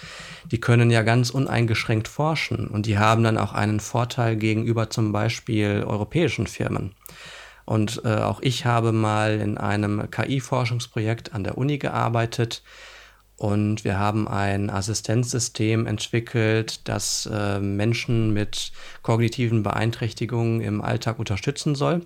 die 0.50 0.60
können 0.60 0.90
ja 0.90 1.02
ganz 1.02 1.30
uneingeschränkt 1.30 2.08
forschen 2.08 2.68
und 2.68 2.86
die 2.86 2.98
haben 2.98 3.24
dann 3.24 3.38
auch 3.38 3.52
einen 3.52 3.80
Vorteil 3.80 4.36
gegenüber 4.36 4.90
zum 4.90 5.12
Beispiel 5.12 5.84
europäischen 5.86 6.46
Firmen. 6.46 6.92
Und 7.64 8.02
äh, 8.04 8.16
auch 8.16 8.40
ich 8.42 8.66
habe 8.66 8.92
mal 8.92 9.40
in 9.40 9.56
einem 9.56 10.10
KI-Forschungsprojekt 10.10 11.32
an 11.32 11.44
der 11.44 11.56
Uni 11.56 11.78
gearbeitet, 11.78 12.62
und 13.40 13.84
wir 13.84 13.98
haben 13.98 14.28
ein 14.28 14.68
Assistenzsystem 14.68 15.86
entwickelt, 15.86 16.86
das 16.86 17.26
äh, 17.32 17.58
Menschen 17.58 18.34
mit 18.34 18.70
kognitiven 19.00 19.62
Beeinträchtigungen 19.62 20.60
im 20.60 20.82
Alltag 20.82 21.18
unterstützen 21.18 21.74
soll. 21.74 22.04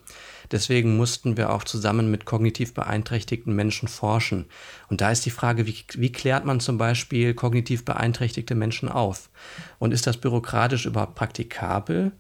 Deswegen 0.51 0.97
mussten 0.97 1.37
wir 1.37 1.51
auch 1.51 1.65
zusammen 1.65 2.11
mit 2.11 2.25
kognitiv 2.25 2.75
beeinträchtigten 2.75 3.55
Menschen 3.55 3.89
forschen. 3.89 4.47
Und 4.89 5.01
da 5.01 5.11
ist 5.11 5.27
die 5.27 5.31
Frage, 5.31 5.67
wie, 5.67 5.85
wie 5.95 6.13
klärt 6.13 6.45
man 6.45 6.61
zum 6.61 6.79
Beispiel 6.79 7.35
kognitiv 7.35 7.85
beeinträchtigte 7.85 8.55
Menschen 8.55 8.89
auf? 8.89 9.31
Und 9.79 9.93
ist 9.93 10.07
das 10.07 10.17
bürokratisch 10.17 10.87
überhaupt 10.87 11.15
praktikabel? 11.15 12.13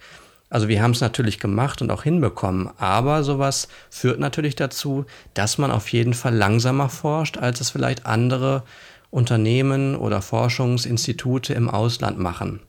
Also 0.50 0.68
wir 0.68 0.82
haben 0.82 0.92
es 0.92 1.00
natürlich 1.00 1.40
gemacht 1.40 1.82
und 1.82 1.90
auch 1.90 2.04
hinbekommen, 2.04 2.70
aber 2.78 3.24
sowas 3.24 3.66
führt 3.90 4.20
natürlich 4.20 4.54
dazu, 4.54 5.04
dass 5.32 5.58
man 5.58 5.70
auf 5.70 5.88
jeden 5.88 6.14
Fall 6.14 6.34
langsamer 6.34 6.88
forscht, 6.88 7.38
als 7.38 7.60
es 7.60 7.70
vielleicht 7.70 8.06
andere 8.06 8.62
Unternehmen 9.10 9.96
oder 9.96 10.22
Forschungsinstitute 10.22 11.54
im 11.54 11.70
Ausland 11.70 12.18
machen. 12.18 12.60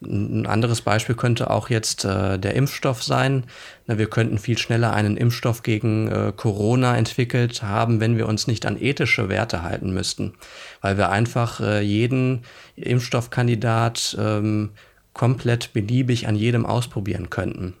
Ein 0.00 0.46
anderes 0.46 0.82
Beispiel 0.82 1.16
könnte 1.16 1.50
auch 1.50 1.70
jetzt 1.70 2.04
äh, 2.04 2.38
der 2.38 2.54
Impfstoff 2.54 3.02
sein. 3.02 3.44
Na, 3.86 3.98
wir 3.98 4.08
könnten 4.08 4.38
viel 4.38 4.56
schneller 4.56 4.92
einen 4.92 5.16
Impfstoff 5.16 5.64
gegen 5.64 6.08
äh, 6.08 6.32
Corona 6.36 6.96
entwickelt 6.96 7.62
haben, 7.64 7.98
wenn 7.98 8.16
wir 8.16 8.28
uns 8.28 8.46
nicht 8.46 8.64
an 8.64 8.80
ethische 8.80 9.28
Werte 9.28 9.62
halten 9.62 9.92
müssten, 9.92 10.34
weil 10.82 10.98
wir 10.98 11.10
einfach 11.10 11.60
äh, 11.60 11.80
jeden 11.80 12.44
Impfstoffkandidat 12.76 14.16
ähm, 14.20 14.70
komplett 15.14 15.72
beliebig 15.72 16.28
an 16.28 16.36
jedem 16.36 16.64
ausprobieren 16.64 17.28
könnten. 17.28 17.74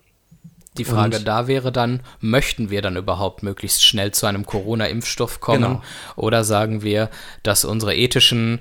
Die 0.78 0.84
Frage 0.84 1.18
und 1.18 1.26
da 1.26 1.48
wäre 1.48 1.72
dann, 1.72 2.00
möchten 2.20 2.70
wir 2.70 2.82
dann 2.82 2.96
überhaupt 2.96 3.42
möglichst 3.42 3.84
schnell 3.84 4.12
zu 4.12 4.26
einem 4.26 4.46
Corona-Impfstoff 4.46 5.40
kommen? 5.40 5.62
Genau. 5.62 5.82
Oder 6.16 6.44
sagen 6.44 6.82
wir, 6.82 7.10
dass 7.42 7.64
unsere 7.64 7.94
ethischen 7.96 8.60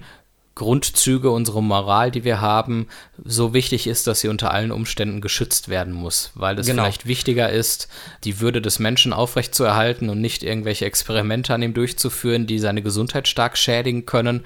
Grundzüge, 0.57 1.29
unsere 1.29 1.61
Moral, 1.61 2.09
die 2.09 2.23
wir 2.23 2.41
haben, 2.41 2.87
so 3.23 3.53
wichtig 3.53 3.85
ist, 3.85 4.07
dass 4.07 4.21
sie 4.21 4.27
unter 4.27 4.51
allen 4.51 4.71
Umständen 4.71 5.21
geschützt 5.21 5.69
werden 5.69 5.93
muss, 5.93 6.31
weil 6.33 6.57
es 6.57 6.65
genau. 6.65 6.83
vielleicht 6.83 7.05
wichtiger 7.05 7.49
ist, 7.49 7.87
die 8.23 8.39
Würde 8.39 8.59
des 8.59 8.79
Menschen 8.79 9.13
aufrechtzuerhalten 9.13 10.09
und 10.09 10.19
nicht 10.19 10.43
irgendwelche 10.43 10.85
Experimente 10.85 11.53
an 11.53 11.61
ihm 11.61 11.75
durchzuführen, 11.75 12.47
die 12.47 12.57
seine 12.57 12.81
Gesundheit 12.81 13.27
stark 13.27 13.57
schädigen 13.57 14.05
können. 14.05 14.45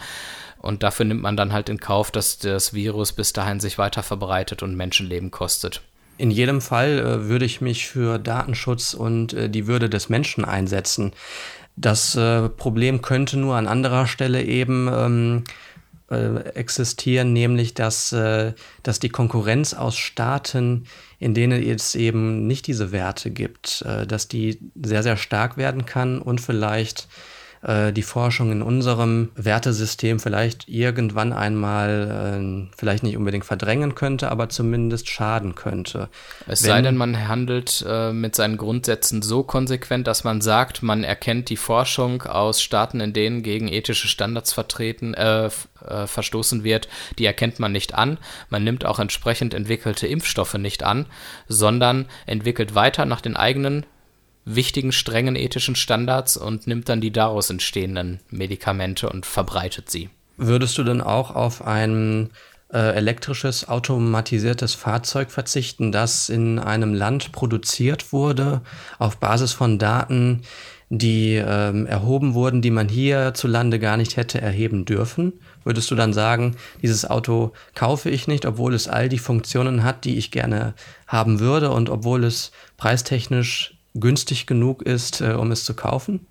Und 0.60 0.84
dafür 0.84 1.06
nimmt 1.06 1.22
man 1.22 1.38
dann 1.38 1.54
halt 1.54 1.70
in 1.70 1.80
Kauf, 1.80 2.12
dass 2.12 2.38
das 2.38 2.74
Virus 2.74 3.14
bis 3.14 3.32
dahin 3.34 3.62
sich 3.62 3.78
weiter 3.78 4.04
verbreitet 4.04 4.62
und 4.62 4.76
Menschenleben 4.76 5.32
kostet. 5.32 5.82
In 6.18 6.30
jedem 6.30 6.60
Fall 6.62 7.00
äh, 7.00 7.30
würde 7.30 7.46
ich 7.46 7.62
mich 7.62 7.88
für 7.88 8.20
Datenschutz 8.20 8.94
und 8.94 9.34
äh, 9.34 9.50
die 9.50 9.66
Würde 9.66 9.90
des 9.90 10.10
Menschen 10.10 10.44
einsetzen. 10.44 11.14
Das 11.78 12.16
äh, 12.16 12.50
Problem 12.50 13.02
könnte 13.02 13.40
nur 13.40 13.56
an 13.56 13.68
anderer 13.68 14.06
Stelle 14.06 14.44
eben 14.44 14.90
ähm, 14.94 15.44
äh, 16.12 16.50
existieren, 16.56 17.34
nämlich 17.34 17.74
dass, 17.74 18.12
äh, 18.12 18.54
dass 18.84 19.00
die 19.00 19.10
Konkurrenz 19.10 19.74
aus 19.74 19.98
Staaten, 19.98 20.86
in 21.20 21.34
denen 21.34 21.64
es 21.64 21.96
eben 21.96 22.48
nicht 22.48 22.68
diese 22.68 22.92
Werte 22.92 23.32
gibt, 23.32 23.84
äh, 23.88 24.06
dass 24.06 24.28
die 24.28 24.60
sehr, 24.82 25.04
sehr 25.04 25.18
stark 25.18 25.58
werden 25.58 25.86
kann 25.86 26.22
und 26.22 26.42
vielleicht 26.42 27.08
äh, 27.62 27.94
die 27.94 28.02
Forschung 28.02 28.52
in 28.52 28.62
unserem 28.62 29.30
Wertesystem 29.36 30.20
vielleicht 30.20 30.68
irgendwann 30.68 31.34
einmal 31.34 32.70
äh, 32.72 32.76
vielleicht 32.76 33.04
nicht 33.04 33.18
unbedingt 33.18 33.46
verdrängen 33.46 33.96
könnte, 33.96 34.32
aber 34.32 34.50
zumindest 34.50 35.10
schaden 35.10 35.56
könnte. 35.56 36.10
Es 36.48 36.64
Wenn, 36.64 36.70
sei 36.70 36.82
denn, 36.82 36.98
man 36.98 37.28
handelt 37.28 37.86
äh, 37.88 38.12
mit 38.12 38.36
seinen 38.36 38.58
Grundsätzen 38.58 39.22
so 39.22 39.44
konsequent, 39.44 40.08
dass 40.08 40.24
man 40.24 40.42
sagt, 40.42 40.82
man 40.82 41.04
erkennt 41.04 41.50
die 41.50 41.58
Forschung 41.58 42.24
aus 42.24 42.62
Staaten, 42.62 43.00
in 43.00 43.14
denen 43.14 43.44
gegen 43.44 43.68
ethische 43.68 44.08
Standards 44.08 44.54
vertreten, 44.54 45.14
äh, 45.14 45.50
äh, 45.86 46.08
verstoßen 46.08 46.64
wird, 46.64 46.88
die 47.18 47.26
erkennt 47.26 47.60
man 47.60 47.72
nicht 47.72 47.94
an. 47.94 48.18
Man 48.50 48.64
nimmt 48.64 48.86
auch 48.86 49.00
entsprechend 49.00 49.54
entwickelte 49.54 50.08
Impfstoffe 50.08 50.56
nicht 50.56 50.84
an, 50.84 51.06
sondern 51.48 52.08
entwickelt 52.26 52.76
weiter 52.76 53.06
nach 53.06 53.22
den 53.22 53.36
eigenen 53.36 53.86
wichtigen, 54.46 54.92
strengen 54.92 55.36
ethischen 55.36 55.76
Standards 55.76 56.38
und 56.38 56.68
nimmt 56.68 56.90
dann 56.90 57.02
die 57.02 57.12
daraus 57.12 57.50
entstehenden 57.50 58.20
Medikamente 58.30 59.10
und 59.10 59.26
verbreitet 59.26 59.90
sie. 59.90 60.10
Würdest 60.38 60.78
du 60.78 60.84
denn 60.84 61.02
auch 61.02 61.36
auf 61.36 61.66
ein 61.66 62.32
äh, 62.74 62.96
elektrisches, 62.96 63.68
automatisiertes 63.68 64.74
Fahrzeug 64.74 65.30
verzichten, 65.30 65.92
das 65.92 66.30
in 66.30 66.58
einem 66.58 66.94
Land 66.94 67.32
produziert 67.32 68.12
wurde, 68.14 68.62
auf 68.98 69.18
Basis 69.18 69.54
von 69.54 69.78
Daten, 69.78 70.42
die 70.90 71.36
ähm, 71.36 71.86
erhoben 71.86 72.34
wurden, 72.34 72.62
die 72.62 72.72
man 72.72 72.90
hierzulande 72.90 73.80
gar 73.80 73.98
nicht 73.98 74.18
hätte 74.18 74.42
erheben 74.42 74.86
dürfen? 74.86 75.34
Würdest 75.64 75.92
du 75.92 75.96
dann 75.96 76.12
sagen, 76.12 76.56
dieses 76.82 77.10
Auto 77.10 77.54
kaufe 77.76 78.10
ich 78.10 78.28
nicht, 78.28 78.46
obwohl 78.46 78.74
es 78.74 78.88
all 78.88 79.10
die 79.10 79.20
Funktionen 79.20 79.84
hat, 79.84 80.04
die 80.04 80.18
ich 80.18 80.32
gerne 80.32 80.74
haben 81.08 81.40
würde 81.40 81.72
und 81.72 81.90
obwohl 81.90 82.24
es 82.24 82.52
preistechnisch 82.78 83.78
günstig 83.94 84.46
genug 84.46 84.82
ist, 84.82 85.22
äh, 85.22 85.34
um 85.34 85.52
es 85.52 85.64
zu 85.64 85.74
kaufen? 85.74 86.26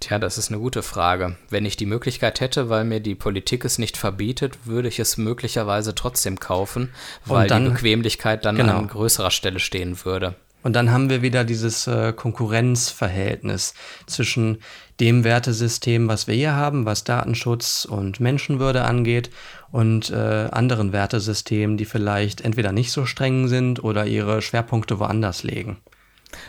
Tja, 0.00 0.20
das 0.20 0.38
ist 0.38 0.50
eine 0.50 0.60
gute 0.60 0.84
Frage. 0.84 1.36
Wenn 1.50 1.66
ich 1.66 1.76
die 1.76 1.86
Möglichkeit 1.86 2.40
hätte, 2.40 2.68
weil 2.68 2.84
mir 2.84 3.00
die 3.00 3.16
Politik 3.16 3.64
es 3.64 3.78
nicht 3.78 3.96
verbietet, 3.96 4.66
würde 4.66 4.86
ich 4.86 5.00
es 5.00 5.16
möglicherweise 5.16 5.94
trotzdem 5.94 6.38
kaufen, 6.38 6.90
weil 7.24 7.48
dann, 7.48 7.64
die 7.64 7.70
Bequemlichkeit 7.70 8.44
dann 8.44 8.56
genau. 8.56 8.78
an 8.78 8.86
größerer 8.86 9.32
Stelle 9.32 9.58
stehen 9.58 10.04
würde. 10.04 10.36
Und 10.62 10.74
dann 10.74 10.90
haben 10.90 11.08
wir 11.10 11.22
wieder 11.22 11.44
dieses 11.44 11.86
äh, 11.86 12.12
Konkurrenzverhältnis 12.12 13.74
zwischen 14.06 14.58
dem 15.00 15.24
Wertesystem, 15.24 16.08
was 16.08 16.26
wir 16.26 16.34
hier 16.34 16.54
haben, 16.54 16.84
was 16.84 17.04
Datenschutz 17.04 17.84
und 17.84 18.20
Menschenwürde 18.20 18.84
angeht, 18.84 19.30
und 19.70 20.10
äh, 20.10 20.48
anderen 20.50 20.92
Wertesystemen, 20.92 21.76
die 21.76 21.84
vielleicht 21.84 22.40
entweder 22.40 22.72
nicht 22.72 22.90
so 22.90 23.04
streng 23.04 23.48
sind 23.48 23.84
oder 23.84 24.06
ihre 24.06 24.42
Schwerpunkte 24.42 24.98
woanders 24.98 25.42
legen. 25.42 25.78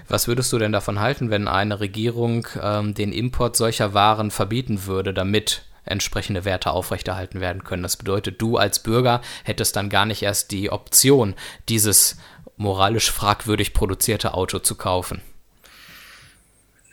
Was 0.08 0.28
würdest 0.28 0.52
du 0.52 0.58
denn 0.58 0.72
davon 0.72 1.00
halten, 1.00 1.30
wenn 1.30 1.48
eine 1.48 1.80
Regierung 1.80 2.48
ähm, 2.62 2.94
den 2.94 3.12
Import 3.12 3.56
solcher 3.56 3.94
Waren 3.94 4.32
verbieten 4.32 4.86
würde, 4.86 5.14
damit 5.14 5.64
entsprechende 5.86 6.46
Werte 6.46 6.72
aufrechterhalten 6.72 7.40
werden 7.40 7.64
können? 7.64 7.84
Das 7.84 7.98
bedeutet, 7.98 8.42
du 8.42 8.58
als 8.58 8.80
Bürger 8.80 9.22
hättest 9.44 9.76
dann 9.76 9.90
gar 9.90 10.06
nicht 10.06 10.22
erst 10.24 10.52
die 10.52 10.72
Option, 10.72 11.36
dieses 11.70 12.18
moralisch 12.58 13.10
fragwürdig 13.12 13.74
produzierte 13.74 14.34
Auto 14.34 14.60
zu 14.60 14.76
kaufen. 14.76 15.22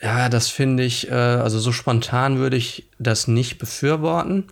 Ja, 0.00 0.28
das 0.28 0.48
finde 0.48 0.84
ich, 0.84 1.10
äh, 1.10 1.14
also 1.14 1.58
so 1.58 1.72
spontan 1.72 2.38
würde 2.38 2.56
ich 2.56 2.86
das 2.98 3.28
nicht 3.28 3.58
befürworten 3.58 4.44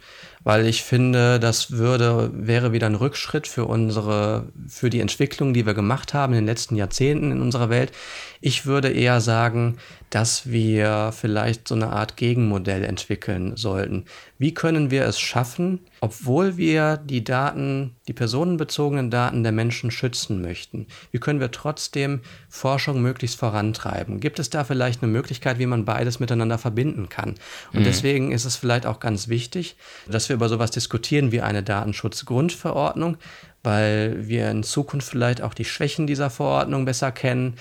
weil 0.45 0.67
ich 0.67 0.83
finde, 0.83 1.41
das 1.41 1.71
würde, 1.73 2.31
wäre 2.35 2.73
wieder 2.73 2.87
ein 2.87 2.95
Rückschritt 2.95 3.47
für 3.47 3.65
unsere, 3.65 4.45
für 4.69 4.91
die 4.91 5.01
Entwicklung, 5.01 5.55
die 5.55 5.65
wir 5.65 5.73
gemacht 5.73 6.13
haben 6.13 6.35
in 6.35 6.41
den 6.41 6.47
letzten 6.47 6.77
Jahrzehnten 6.77 7.33
in 7.33 7.41
unserer 7.41 7.71
Welt. 7.71 7.93
Ich 8.43 8.67
würde 8.67 8.91
eher 8.91 9.23
sagen, 9.23 9.79
dass 10.11 10.51
wir 10.51 11.13
vielleicht 11.19 11.67
so 11.67 11.75
eine 11.75 11.89
Art 11.89 12.19
Gegenmodell 12.19 12.85
entwickeln 12.85 13.57
sollten. 13.57 14.05
Wie 14.39 14.53
können 14.53 14.91
wir 14.91 15.07
es 15.07 15.19
schaffen, 15.19 15.81
obwohl 16.01 16.59
wir 16.59 16.99
die 16.99 17.25
Daten, 17.25 17.97
die 18.07 18.13
personenbezogenen 18.13 19.11
Daten 19.11 19.43
der 19.43 19.53
Menschen 19.53 19.91
schützen 19.91 20.43
möchten? 20.43 20.87
Wie 21.11 21.19
können 21.19 21.41
wir 21.41 21.51
trotzdem 21.51 22.21
Forschung 22.51 23.01
möglichst 23.01 23.39
vorantreiben? 23.39 24.21
Gibt 24.21 24.39
es 24.39 24.51
da 24.51 24.63
vielleicht 24.63 25.03
eine 25.03 25.11
Möglichkeit, 25.11 25.59
wie 25.59 25.67
man 25.67 25.87
beides 25.87 26.21
miteinander 26.21 26.59
verbinden 26.59 27.09
kann? 27.09 27.37
Und 27.73 27.81
mhm. 27.81 27.85
deswegen 27.85 28.31
ist 28.35 28.45
es 28.45 28.57
vielleicht 28.57 28.87
auch 28.87 29.01
ganz 29.01 29.29
wichtig, 29.29 29.77
dass 30.09 30.29
wir 30.29 30.37
über 30.37 30.49
sowas 30.49 30.71
diskutieren 30.71 31.33
wie 31.33 31.41
eine 31.41 31.63
Datenschutzgrundverordnung, 31.63 33.17
weil 33.63 34.29
wir 34.29 34.51
in 34.51 34.63
Zukunft 34.63 35.09
vielleicht 35.09 35.41
auch 35.41 35.55
die 35.55 35.65
Schwächen 35.65 36.07
dieser 36.07 36.31
Verordnung 36.31 36.85
besser 36.85 37.13
kennen 37.13 37.55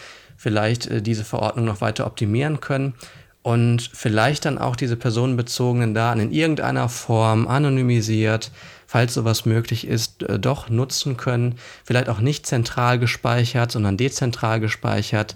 vielleicht 0.43 0.87
äh, 0.87 1.01
diese 1.01 1.23
Verordnung 1.23 1.65
noch 1.65 1.81
weiter 1.81 2.05
optimieren 2.05 2.59
können 2.59 2.93
und 3.41 3.89
vielleicht 3.93 4.45
dann 4.45 4.57
auch 4.57 4.75
diese 4.75 4.95
personenbezogenen 4.95 5.93
Daten 5.93 6.19
in 6.19 6.31
irgendeiner 6.31 6.89
Form 6.89 7.47
anonymisiert, 7.47 8.51
falls 8.85 9.13
sowas 9.13 9.45
möglich 9.45 9.87
ist, 9.87 10.23
äh, 10.23 10.39
doch 10.39 10.69
nutzen 10.69 11.17
können. 11.17 11.55
Vielleicht 11.83 12.09
auch 12.09 12.19
nicht 12.19 12.45
zentral 12.45 12.99
gespeichert, 12.99 13.71
sondern 13.71 13.97
dezentral 13.97 14.59
gespeichert. 14.59 15.35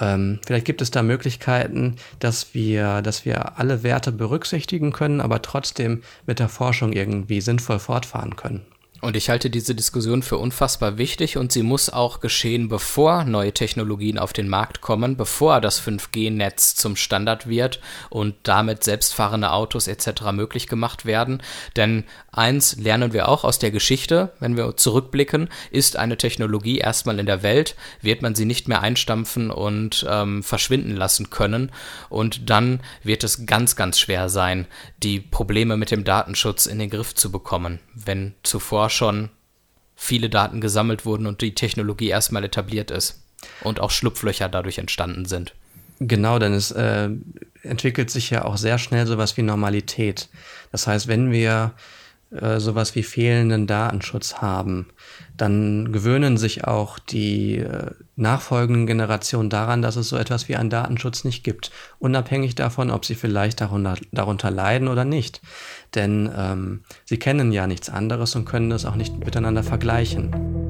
Ähm, 0.00 0.40
vielleicht 0.46 0.66
gibt 0.66 0.82
es 0.82 0.90
da 0.90 1.02
Möglichkeiten, 1.02 1.96
dass 2.18 2.54
wir, 2.54 3.02
dass 3.02 3.24
wir 3.24 3.58
alle 3.58 3.82
Werte 3.82 4.12
berücksichtigen 4.12 4.92
können, 4.92 5.20
aber 5.20 5.42
trotzdem 5.42 6.02
mit 6.26 6.38
der 6.38 6.48
Forschung 6.48 6.92
irgendwie 6.92 7.40
sinnvoll 7.40 7.78
fortfahren 7.78 8.36
können. 8.36 8.62
Und 9.04 9.18
ich 9.18 9.28
halte 9.28 9.50
diese 9.50 9.74
Diskussion 9.74 10.22
für 10.22 10.38
unfassbar 10.38 10.96
wichtig 10.96 11.36
und 11.36 11.52
sie 11.52 11.62
muss 11.62 11.90
auch 11.90 12.20
geschehen, 12.20 12.68
bevor 12.68 13.24
neue 13.24 13.52
Technologien 13.52 14.16
auf 14.16 14.32
den 14.32 14.48
Markt 14.48 14.80
kommen, 14.80 15.18
bevor 15.18 15.60
das 15.60 15.78
5G-Netz 15.78 16.74
zum 16.74 16.96
Standard 16.96 17.46
wird 17.46 17.80
und 18.08 18.34
damit 18.44 18.82
selbstfahrende 18.82 19.52
Autos 19.52 19.88
etc. 19.88 20.32
möglich 20.32 20.68
gemacht 20.68 21.04
werden. 21.04 21.42
Denn 21.76 22.04
eins 22.32 22.76
lernen 22.78 23.12
wir 23.12 23.28
auch 23.28 23.44
aus 23.44 23.58
der 23.58 23.70
Geschichte, 23.70 24.32
wenn 24.40 24.56
wir 24.56 24.74
zurückblicken, 24.78 25.50
ist 25.70 25.96
eine 25.96 26.16
Technologie 26.16 26.78
erstmal 26.78 27.18
in 27.18 27.26
der 27.26 27.42
Welt, 27.42 27.76
wird 28.00 28.22
man 28.22 28.34
sie 28.34 28.46
nicht 28.46 28.68
mehr 28.68 28.80
einstampfen 28.80 29.50
und 29.50 30.06
ähm, 30.08 30.42
verschwinden 30.42 30.96
lassen 30.96 31.28
können. 31.28 31.72
Und 32.08 32.48
dann 32.48 32.80
wird 33.02 33.22
es 33.22 33.44
ganz, 33.44 33.76
ganz 33.76 33.98
schwer 33.98 34.30
sein, 34.30 34.66
die 35.02 35.20
Probleme 35.20 35.76
mit 35.76 35.90
dem 35.90 36.04
Datenschutz 36.04 36.64
in 36.64 36.78
den 36.78 36.88
Griff 36.88 37.14
zu 37.14 37.30
bekommen, 37.30 37.80
wenn 37.92 38.32
zuvor 38.42 38.88
schon 38.94 39.30
viele 39.96 40.28
Daten 40.28 40.60
gesammelt 40.60 41.04
wurden 41.04 41.26
und 41.26 41.40
die 41.40 41.54
Technologie 41.54 42.08
erstmal 42.08 42.44
etabliert 42.44 42.90
ist 42.90 43.22
und 43.62 43.80
auch 43.80 43.90
Schlupflöcher 43.90 44.48
dadurch 44.48 44.78
entstanden 44.78 45.24
sind. 45.24 45.54
Genau, 46.00 46.38
denn 46.38 46.52
es 46.52 46.70
äh, 46.72 47.08
entwickelt 47.62 48.10
sich 48.10 48.30
ja 48.30 48.44
auch 48.44 48.56
sehr 48.56 48.78
schnell 48.78 49.06
sowas 49.06 49.36
wie 49.36 49.42
Normalität. 49.42 50.28
Das 50.72 50.86
heißt, 50.86 51.06
wenn 51.06 51.30
wir 51.30 51.72
äh, 52.30 52.58
sowas 52.58 52.94
wie 52.96 53.04
fehlenden 53.04 53.66
Datenschutz 53.66 54.36
haben, 54.36 54.86
dann 55.36 55.92
gewöhnen 55.92 56.36
sich 56.36 56.64
auch 56.64 56.98
die 56.98 57.58
äh, 57.58 57.90
nachfolgenden 58.16 58.86
Generationen 58.86 59.50
daran, 59.50 59.82
dass 59.82 59.96
es 59.96 60.08
so 60.08 60.16
etwas 60.16 60.48
wie 60.48 60.56
einen 60.56 60.70
Datenschutz 60.70 61.24
nicht 61.24 61.42
gibt, 61.42 61.70
unabhängig 61.98 62.54
davon, 62.54 62.90
ob 62.90 63.04
sie 63.04 63.16
vielleicht 63.16 63.60
darunter, 63.60 63.96
darunter 64.12 64.50
leiden 64.50 64.88
oder 64.88 65.04
nicht. 65.04 65.40
Denn 65.94 66.30
ähm, 66.36 66.84
sie 67.04 67.18
kennen 67.18 67.52
ja 67.52 67.66
nichts 67.66 67.90
anderes 67.90 68.36
und 68.36 68.44
können 68.44 68.70
es 68.72 68.84
auch 68.84 68.96
nicht 68.96 69.16
miteinander 69.24 69.64
vergleichen. 69.64 70.63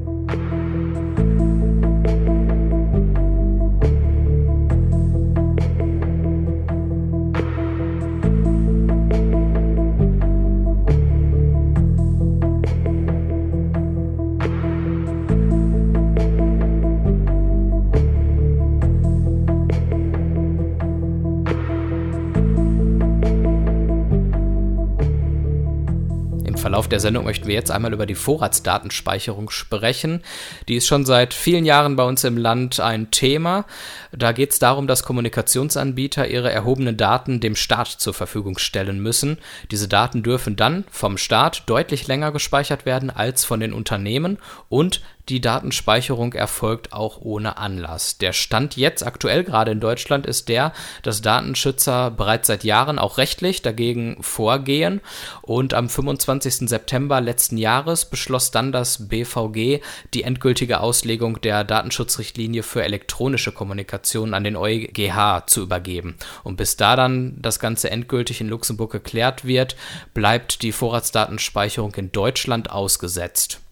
Verlauf 26.74 26.88
der 26.88 26.98
Sendung 26.98 27.24
möchten 27.24 27.46
wir 27.46 27.54
jetzt 27.54 27.70
einmal 27.70 27.92
über 27.92 28.04
die 28.04 28.16
Vorratsdatenspeicherung 28.16 29.48
sprechen. 29.48 30.22
Die 30.66 30.74
ist 30.74 30.88
schon 30.88 31.06
seit 31.06 31.32
vielen 31.32 31.64
Jahren 31.64 31.94
bei 31.94 32.02
uns 32.02 32.24
im 32.24 32.36
Land 32.36 32.80
ein 32.80 33.12
Thema. 33.12 33.64
Da 34.10 34.32
geht 34.32 34.50
es 34.50 34.58
darum, 34.58 34.88
dass 34.88 35.04
Kommunikationsanbieter 35.04 36.26
ihre 36.26 36.50
erhobenen 36.50 36.96
Daten 36.96 37.38
dem 37.38 37.54
Staat 37.54 37.86
zur 37.86 38.12
Verfügung 38.12 38.58
stellen 38.58 38.98
müssen. 38.98 39.38
Diese 39.70 39.86
Daten 39.86 40.24
dürfen 40.24 40.56
dann 40.56 40.82
vom 40.90 41.16
Staat 41.16 41.62
deutlich 41.66 42.08
länger 42.08 42.32
gespeichert 42.32 42.86
werden 42.86 43.08
als 43.08 43.44
von 43.44 43.60
den 43.60 43.72
Unternehmen 43.72 44.38
und 44.68 45.00
die 45.30 45.40
Datenspeicherung 45.40 46.34
erfolgt 46.34 46.92
auch 46.92 47.18
ohne 47.20 47.56
Anlass. 47.56 48.18
Der 48.18 48.34
Stand 48.34 48.76
jetzt 48.76 49.06
aktuell 49.06 49.42
gerade 49.42 49.72
in 49.72 49.80
Deutschland 49.80 50.26
ist 50.26 50.50
der, 50.50 50.74
dass 51.02 51.22
Datenschützer 51.22 52.10
bereits 52.10 52.48
seit 52.48 52.62
Jahren 52.62 52.98
auch 52.98 53.16
rechtlich 53.16 53.62
dagegen 53.62 54.18
vorgehen 54.20 55.00
und 55.40 55.72
am 55.72 55.88
25. 55.88 56.68
September 56.68 57.22
letzten 57.22 57.56
Jahres 57.56 58.04
beschloss 58.04 58.50
dann 58.50 58.70
das 58.70 59.08
BVG 59.08 59.80
die 60.12 60.22
endgültige 60.24 60.80
Auslegung 60.80 61.40
der 61.40 61.64
Datenschutzrichtlinie 61.64 62.62
für 62.62 62.82
elektronische 62.82 63.52
Kommunikation 63.52 64.34
an 64.34 64.44
den 64.44 64.56
EuGH 64.56 65.46
zu 65.46 65.62
übergeben. 65.62 66.16
Und 66.42 66.56
bis 66.56 66.76
da 66.76 66.96
dann 66.96 67.36
das 67.40 67.58
Ganze 67.58 67.90
endgültig 67.90 68.42
in 68.42 68.48
Luxemburg 68.48 68.92
geklärt 68.92 69.46
wird, 69.46 69.74
bleibt 70.12 70.60
die 70.60 70.72
Vorratsdatenspeicherung 70.72 71.94
in 71.94 72.12
Deutschland 72.12 72.70
ausgesetzt. 72.70 73.63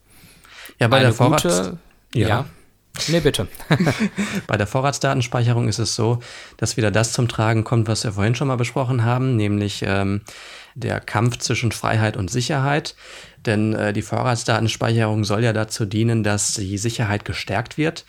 Ja, 0.83 0.89
bei 0.89 0.99
der 0.99 1.13
Vorrats 1.13 1.43
gute, 1.45 1.79
ja. 2.13 2.29
ja. 2.29 2.45
Nee, 3.07 3.21
bitte. 3.21 3.47
Bei 4.49 4.57
der 4.57 4.67
Vorratsdatenspeicherung 4.67 5.69
ist 5.69 5.79
es 5.79 5.95
so, 5.95 6.19
dass 6.57 6.77
wieder 6.77 6.91
das 6.91 7.13
zum 7.13 7.29
Tragen 7.29 7.63
kommt, 7.63 7.87
was 7.87 8.03
wir 8.03 8.15
vorhin 8.15 8.35
schon 8.35 8.49
mal 8.49 8.57
besprochen 8.57 9.05
haben, 9.05 9.37
nämlich 9.37 9.85
ähm, 9.87 10.23
der 10.75 10.99
Kampf 10.99 11.39
zwischen 11.39 11.71
Freiheit 11.71 12.17
und 12.17 12.33
Sicherheit. 12.33 12.97
Denn 13.47 13.75
äh, 13.75 13.93
die 13.93 14.03
Vorratsdatenspeicherung 14.03 15.23
soll 15.23 15.45
ja 15.45 15.53
dazu 15.53 15.85
dienen, 15.85 16.25
dass 16.25 16.55
die 16.55 16.79
Sicherheit 16.79 17.25
gestärkt 17.25 17.79
wird. 17.79 18.05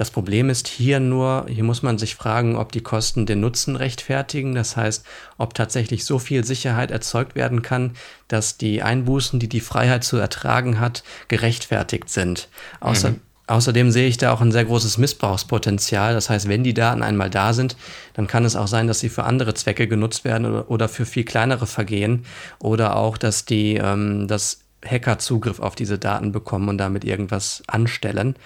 Das 0.00 0.10
Problem 0.10 0.48
ist 0.48 0.66
hier 0.66 0.98
nur, 0.98 1.44
hier 1.46 1.62
muss 1.62 1.82
man 1.82 1.98
sich 1.98 2.14
fragen, 2.14 2.56
ob 2.56 2.72
die 2.72 2.80
Kosten 2.80 3.26
den 3.26 3.40
Nutzen 3.40 3.76
rechtfertigen. 3.76 4.54
Das 4.54 4.74
heißt, 4.74 5.04
ob 5.36 5.52
tatsächlich 5.52 6.06
so 6.06 6.18
viel 6.18 6.42
Sicherheit 6.42 6.90
erzeugt 6.90 7.34
werden 7.34 7.60
kann, 7.60 7.90
dass 8.26 8.56
die 8.56 8.82
Einbußen, 8.82 9.38
die 9.38 9.48
die 9.50 9.60
Freiheit 9.60 10.02
zu 10.02 10.16
ertragen 10.16 10.80
hat, 10.80 11.02
gerechtfertigt 11.28 12.08
sind. 12.08 12.48
Außer, 12.80 13.10
mhm. 13.10 13.20
Außerdem 13.46 13.90
sehe 13.90 14.08
ich 14.08 14.16
da 14.16 14.32
auch 14.32 14.40
ein 14.40 14.52
sehr 14.52 14.64
großes 14.64 14.96
Missbrauchspotenzial. 14.96 16.14
Das 16.14 16.30
heißt, 16.30 16.48
wenn 16.48 16.64
die 16.64 16.72
Daten 16.72 17.02
einmal 17.02 17.28
da 17.28 17.52
sind, 17.52 17.76
dann 18.14 18.26
kann 18.26 18.46
es 18.46 18.56
auch 18.56 18.68
sein, 18.68 18.86
dass 18.86 19.00
sie 19.00 19.10
für 19.10 19.24
andere 19.24 19.52
Zwecke 19.52 19.86
genutzt 19.86 20.24
werden 20.24 20.62
oder, 20.62 20.88
für 20.88 21.04
viel 21.04 21.24
kleinere 21.24 21.66
Vergehen 21.66 22.24
oder 22.58 22.96
auch, 22.96 23.18
dass 23.18 23.44
die, 23.44 23.74
ähm, 23.74 24.28
dass 24.28 24.60
Hacker 24.82 25.18
Zugriff 25.18 25.60
auf 25.60 25.74
diese 25.74 25.98
Daten 25.98 26.32
bekommen 26.32 26.70
und 26.70 26.78
damit 26.78 27.04
irgendwas 27.04 27.62
anstellen. 27.66 28.36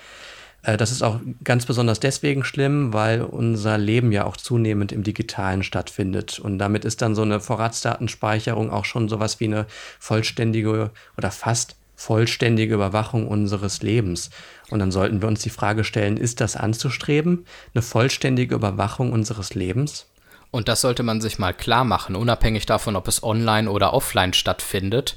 Äh, 0.65 0.77
das 0.77 0.91
ist 0.91 1.03
auch 1.03 1.21
ganz 1.45 1.67
besonders 1.67 2.01
deswegen 2.01 2.45
schlimm, 2.45 2.93
weil 2.93 3.23
unser 3.23 3.79
Leben 3.79 4.11
ja 4.11 4.25
auch 4.25 4.37
zunehmend 4.37 4.91
im 4.93 5.05
Digitalen 5.05 5.63
stattfindet. 5.63 6.39
Und 6.39 6.59
damit 6.59 6.85
ist 6.85 7.03
dann 7.03 7.15
so 7.15 7.23
eine 7.23 7.41
Vorratsdatenspeicherung 7.41 8.71
auch 8.71 8.85
schon 8.85 9.09
sowas 9.09 9.39
wie 9.41 9.45
eine 9.45 9.67
vollständige 10.01 10.91
oder 11.17 11.31
fast 11.31 11.77
vollständige 11.97 12.75
Überwachung 12.75 13.29
unseres 13.29 13.83
Lebens. 13.83 14.31
Und 14.71 14.81
dann 14.81 14.91
sollten 14.91 15.23
wir 15.23 15.29
uns 15.29 15.43
die 15.43 15.51
Frage 15.51 15.85
stellen, 15.85 16.17
ist 16.17 16.41
das 16.41 16.57
anzustreben, 16.57 17.47
eine 17.73 17.83
vollständige 17.83 18.57
Überwachung 18.57 19.13
unseres 19.13 19.55
Lebens? 19.55 20.07
Und 20.51 20.69
das 20.69 20.81
sollte 20.81 21.03
man 21.03 21.21
sich 21.21 21.39
mal 21.39 21.53
klar 21.53 21.85
machen, 21.85 22.17
unabhängig 22.17 22.67
davon, 22.67 22.97
ob 22.97 23.09
es 23.09 23.23
online 23.23 23.71
oder 23.71 23.93
offline 23.93 24.33
stattfindet. 24.33 25.17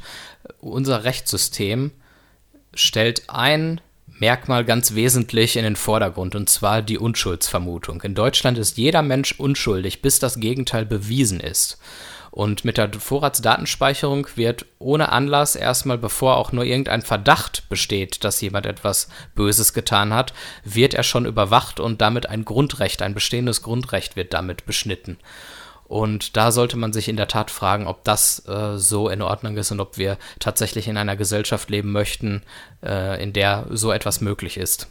Unser 0.60 1.04
Rechtssystem 1.04 1.92
stellt 2.74 3.24
ein 3.28 3.82
Merkmal 4.20 4.66
ganz 4.66 4.96
wesentlich 4.96 5.58
in 5.58 5.64
den 5.64 5.76
Vordergrund, 5.76 6.36
und 6.36 6.50
zwar 6.50 6.82
die 6.82 6.98
Unschuldsvermutung. 6.98 8.02
In 8.02 8.16
Deutschland 8.16 8.58
ist 8.58 8.78
jeder 8.78 9.04
Mensch 9.04 9.36
unschuldig, 9.38 10.02
bis 10.02 10.20
das 10.20 10.40
Gegenteil 10.40 10.86
bewiesen 10.86 11.40
ist. 11.40 11.78
Und 12.32 12.66
mit 12.66 12.78
der 12.78 12.92
Vorratsdatenspeicherung 12.94 14.28
wird 14.36 14.66
ohne 14.80 15.12
Anlass 15.12 15.56
erstmal, 15.56 15.98
bevor 15.98 16.38
auch 16.38 16.52
nur 16.52 16.64
irgendein 16.64 17.02
Verdacht 17.02 17.70
besteht, 17.70 18.24
dass 18.24 18.42
jemand 18.42 18.66
etwas 18.66 19.10
Böses 19.36 19.74
getan 19.74 20.14
hat, 20.14 20.34
wird 20.64 20.94
er 20.94 21.04
schon 21.04 21.26
überwacht 21.26 21.80
und 21.80 22.02
damit 22.02 22.28
ein 22.28 22.46
Grundrecht, 22.46 23.02
ein 23.02 23.14
bestehendes 23.14 23.62
Grundrecht 23.62 24.16
wird 24.16 24.34
damit 24.34 24.66
beschnitten. 24.66 25.18
Und 25.88 26.36
da 26.36 26.52
sollte 26.52 26.78
man 26.78 26.92
sich 26.92 27.08
in 27.08 27.16
der 27.16 27.30
Tat 27.30 27.50
fragen, 27.50 27.88
ob 27.88 28.04
das 28.04 28.46
äh, 28.48 28.78
so 28.78 29.08
in 29.10 29.22
Ordnung 29.22 29.56
ist 29.56 29.72
und 29.72 29.80
ob 29.80 29.98
wir 29.98 30.18
tatsächlich 30.40 30.88
in 30.88 30.98
einer 30.98 31.16
Gesellschaft 31.16 31.70
leben 31.70 31.92
möchten, 31.92 32.44
äh, 32.84 33.22
in 33.24 33.32
der 33.32 33.68
so 33.70 33.92
etwas 33.92 34.20
möglich 34.20 34.58
ist. 34.58 34.88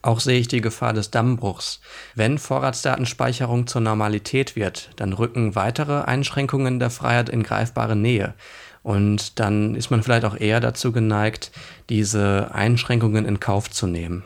Auch 0.00 0.20
sehe 0.20 0.38
ich 0.38 0.48
die 0.48 0.60
Gefahr 0.60 0.94
des 0.94 1.10
Dammbruchs. 1.10 1.80
Wenn 2.14 2.38
Vorratsdatenspeicherung 2.38 3.66
zur 3.66 3.82
Normalität 3.82 4.56
wird, 4.56 4.90
dann 4.96 5.12
rücken 5.12 5.54
weitere 5.54 6.02
Einschränkungen 6.02 6.78
der 6.78 6.90
Freiheit 6.90 7.28
in 7.28 7.42
greifbare 7.42 7.96
Nähe. 7.96 8.34
Und 8.82 9.38
dann 9.40 9.74
ist 9.74 9.90
man 9.90 10.02
vielleicht 10.02 10.24
auch 10.24 10.36
eher 10.36 10.60
dazu 10.60 10.92
geneigt, 10.92 11.50
diese 11.90 12.50
Einschränkungen 12.54 13.26
in 13.26 13.40
Kauf 13.40 13.70
zu 13.70 13.86
nehmen. 13.86 14.22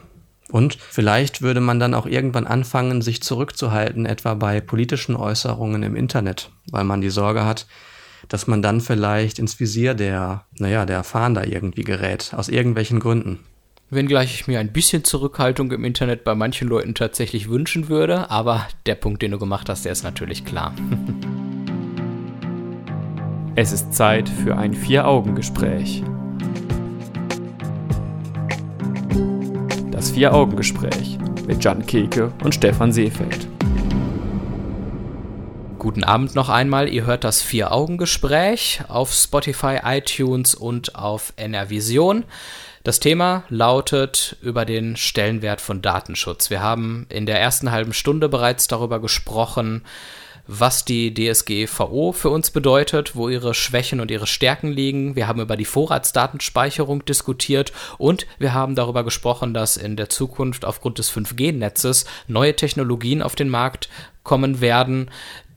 Und 0.52 0.76
vielleicht 0.90 1.40
würde 1.40 1.60
man 1.60 1.80
dann 1.80 1.94
auch 1.94 2.04
irgendwann 2.04 2.46
anfangen, 2.46 3.00
sich 3.00 3.22
zurückzuhalten, 3.22 4.04
etwa 4.04 4.34
bei 4.34 4.60
politischen 4.60 5.16
Äußerungen 5.16 5.82
im 5.82 5.96
Internet, 5.96 6.50
weil 6.70 6.84
man 6.84 7.00
die 7.00 7.08
Sorge 7.08 7.46
hat, 7.46 7.66
dass 8.28 8.46
man 8.46 8.60
dann 8.60 8.82
vielleicht 8.82 9.38
ins 9.38 9.58
Visier 9.58 9.94
der, 9.94 10.44
naja, 10.58 10.84
der 10.84 11.04
Fahnder 11.04 11.46
irgendwie 11.46 11.84
gerät, 11.84 12.34
aus 12.36 12.50
irgendwelchen 12.50 13.00
Gründen. 13.00 13.38
Wenngleich 13.88 14.34
ich 14.34 14.46
mir 14.46 14.60
ein 14.60 14.74
bisschen 14.74 15.04
Zurückhaltung 15.04 15.72
im 15.72 15.86
Internet 15.86 16.22
bei 16.22 16.34
manchen 16.34 16.68
Leuten 16.68 16.94
tatsächlich 16.94 17.48
wünschen 17.48 17.88
würde, 17.88 18.30
aber 18.30 18.66
der 18.84 18.96
Punkt, 18.96 19.22
den 19.22 19.30
du 19.30 19.38
gemacht 19.38 19.70
hast, 19.70 19.86
der 19.86 19.92
ist 19.92 20.02
natürlich 20.02 20.44
klar. 20.44 20.74
es 23.56 23.72
ist 23.72 23.94
Zeit 23.94 24.28
für 24.28 24.58
ein 24.58 24.74
Vier-Augen-Gespräch. 24.74 26.02
Das 30.02 30.10
Vier-Augen-Gespräch 30.10 31.16
mit 31.46 31.62
Jan 31.62 31.86
Keke 31.86 32.32
und 32.42 32.52
Stefan 32.52 32.90
Seefeld. 32.90 33.46
Guten 35.78 36.02
Abend 36.02 36.34
noch 36.34 36.48
einmal. 36.48 36.88
Ihr 36.88 37.06
hört 37.06 37.22
das 37.22 37.40
Vier-Augen-Gespräch 37.40 38.80
auf 38.88 39.12
Spotify, 39.12 39.78
iTunes 39.84 40.56
und 40.56 40.96
auf 40.96 41.32
NRVision. 41.36 42.24
Das 42.82 42.98
Thema 42.98 43.44
lautet 43.48 44.36
über 44.42 44.64
den 44.64 44.96
Stellenwert 44.96 45.60
von 45.60 45.82
Datenschutz. 45.82 46.50
Wir 46.50 46.60
haben 46.64 47.06
in 47.08 47.24
der 47.24 47.40
ersten 47.40 47.70
halben 47.70 47.92
Stunde 47.92 48.28
bereits 48.28 48.66
darüber 48.66 49.00
gesprochen, 49.00 49.84
was 50.46 50.84
die 50.84 51.14
DSGVO 51.14 52.12
für 52.12 52.30
uns 52.30 52.50
bedeutet, 52.50 53.14
wo 53.14 53.28
ihre 53.28 53.54
Schwächen 53.54 54.00
und 54.00 54.10
ihre 54.10 54.26
Stärken 54.26 54.72
liegen. 54.72 55.14
Wir 55.16 55.28
haben 55.28 55.40
über 55.40 55.56
die 55.56 55.64
Vorratsdatenspeicherung 55.64 57.04
diskutiert 57.04 57.72
und 57.98 58.26
wir 58.38 58.52
haben 58.52 58.74
darüber 58.74 59.04
gesprochen, 59.04 59.54
dass 59.54 59.76
in 59.76 59.96
der 59.96 60.08
Zukunft 60.08 60.64
aufgrund 60.64 60.98
des 60.98 61.12
5G-Netzes 61.12 62.06
neue 62.26 62.56
Technologien 62.56 63.22
auf 63.22 63.34
den 63.34 63.48
Markt 63.48 63.88
kommen 64.22 64.60
werden, 64.60 65.10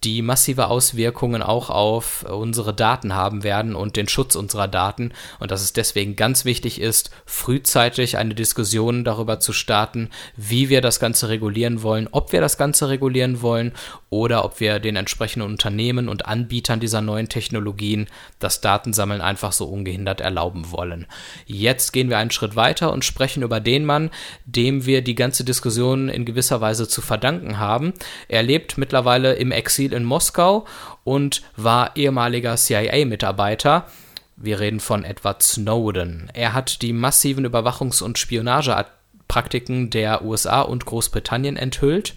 die 0.05 0.21
massive 0.21 0.67
Auswirkungen 0.67 1.41
auch 1.41 1.71
auf 1.71 2.23
unsere 2.29 2.75
Daten 2.75 3.15
haben 3.15 3.43
werden 3.43 3.75
und 3.75 3.95
den 3.95 4.07
Schutz 4.07 4.35
unserer 4.35 4.67
Daten 4.67 5.11
und 5.39 5.49
dass 5.49 5.63
es 5.63 5.73
deswegen 5.73 6.15
ganz 6.15 6.45
wichtig 6.45 6.79
ist, 6.79 7.09
frühzeitig 7.25 8.17
eine 8.17 8.35
Diskussion 8.35 9.03
darüber 9.03 9.39
zu 9.39 9.51
starten, 9.51 10.11
wie 10.37 10.69
wir 10.69 10.81
das 10.81 10.99
Ganze 10.99 11.29
regulieren 11.29 11.81
wollen, 11.81 12.07
ob 12.11 12.31
wir 12.33 12.39
das 12.39 12.59
Ganze 12.59 12.87
regulieren 12.87 13.41
wollen 13.41 13.71
oder 14.11 14.45
ob 14.45 14.59
wir 14.59 14.79
den 14.79 14.95
entsprechenden 14.95 15.49
Unternehmen 15.49 16.07
und 16.07 16.27
Anbietern 16.27 16.79
dieser 16.79 17.01
neuen 17.01 17.27
Technologien 17.27 18.07
das 18.37 18.61
Datensammeln 18.61 19.21
einfach 19.21 19.53
so 19.53 19.65
ungehindert 19.65 20.21
erlauben 20.21 20.71
wollen. 20.71 21.07
Jetzt 21.47 21.93
gehen 21.93 22.09
wir 22.09 22.19
einen 22.19 22.31
Schritt 22.31 22.55
weiter 22.55 22.93
und 22.93 23.03
sprechen 23.03 23.41
über 23.41 23.59
den 23.59 23.85
Mann, 23.85 24.11
dem 24.45 24.85
wir 24.85 25.01
die 25.01 25.15
ganze 25.15 25.43
Diskussion 25.43 26.09
in 26.09 26.25
gewisser 26.25 26.61
Weise 26.61 26.87
zu 26.87 27.01
verdanken 27.01 27.57
haben. 27.57 27.93
Er 28.27 28.43
lebt 28.43 28.77
mittlerweile 28.77 29.33
im 29.33 29.51
Exil 29.51 29.94
in 29.95 30.03
Moskau 30.03 30.65
und 31.03 31.41
war 31.55 31.95
ehemaliger 31.95 32.55
CIA-Mitarbeiter. 32.55 33.87
Wir 34.35 34.59
reden 34.59 34.79
von 34.79 35.03
Edward 35.03 35.41
Snowden. 35.41 36.29
Er 36.33 36.53
hat 36.53 36.81
die 36.81 36.93
massiven 36.93 37.45
Überwachungs- 37.45 38.03
und 38.03 38.17
Spionagepraktiken 38.17 39.89
der 39.89 40.23
USA 40.23 40.61
und 40.61 40.85
Großbritannien 40.85 41.57
enthüllt 41.57 42.15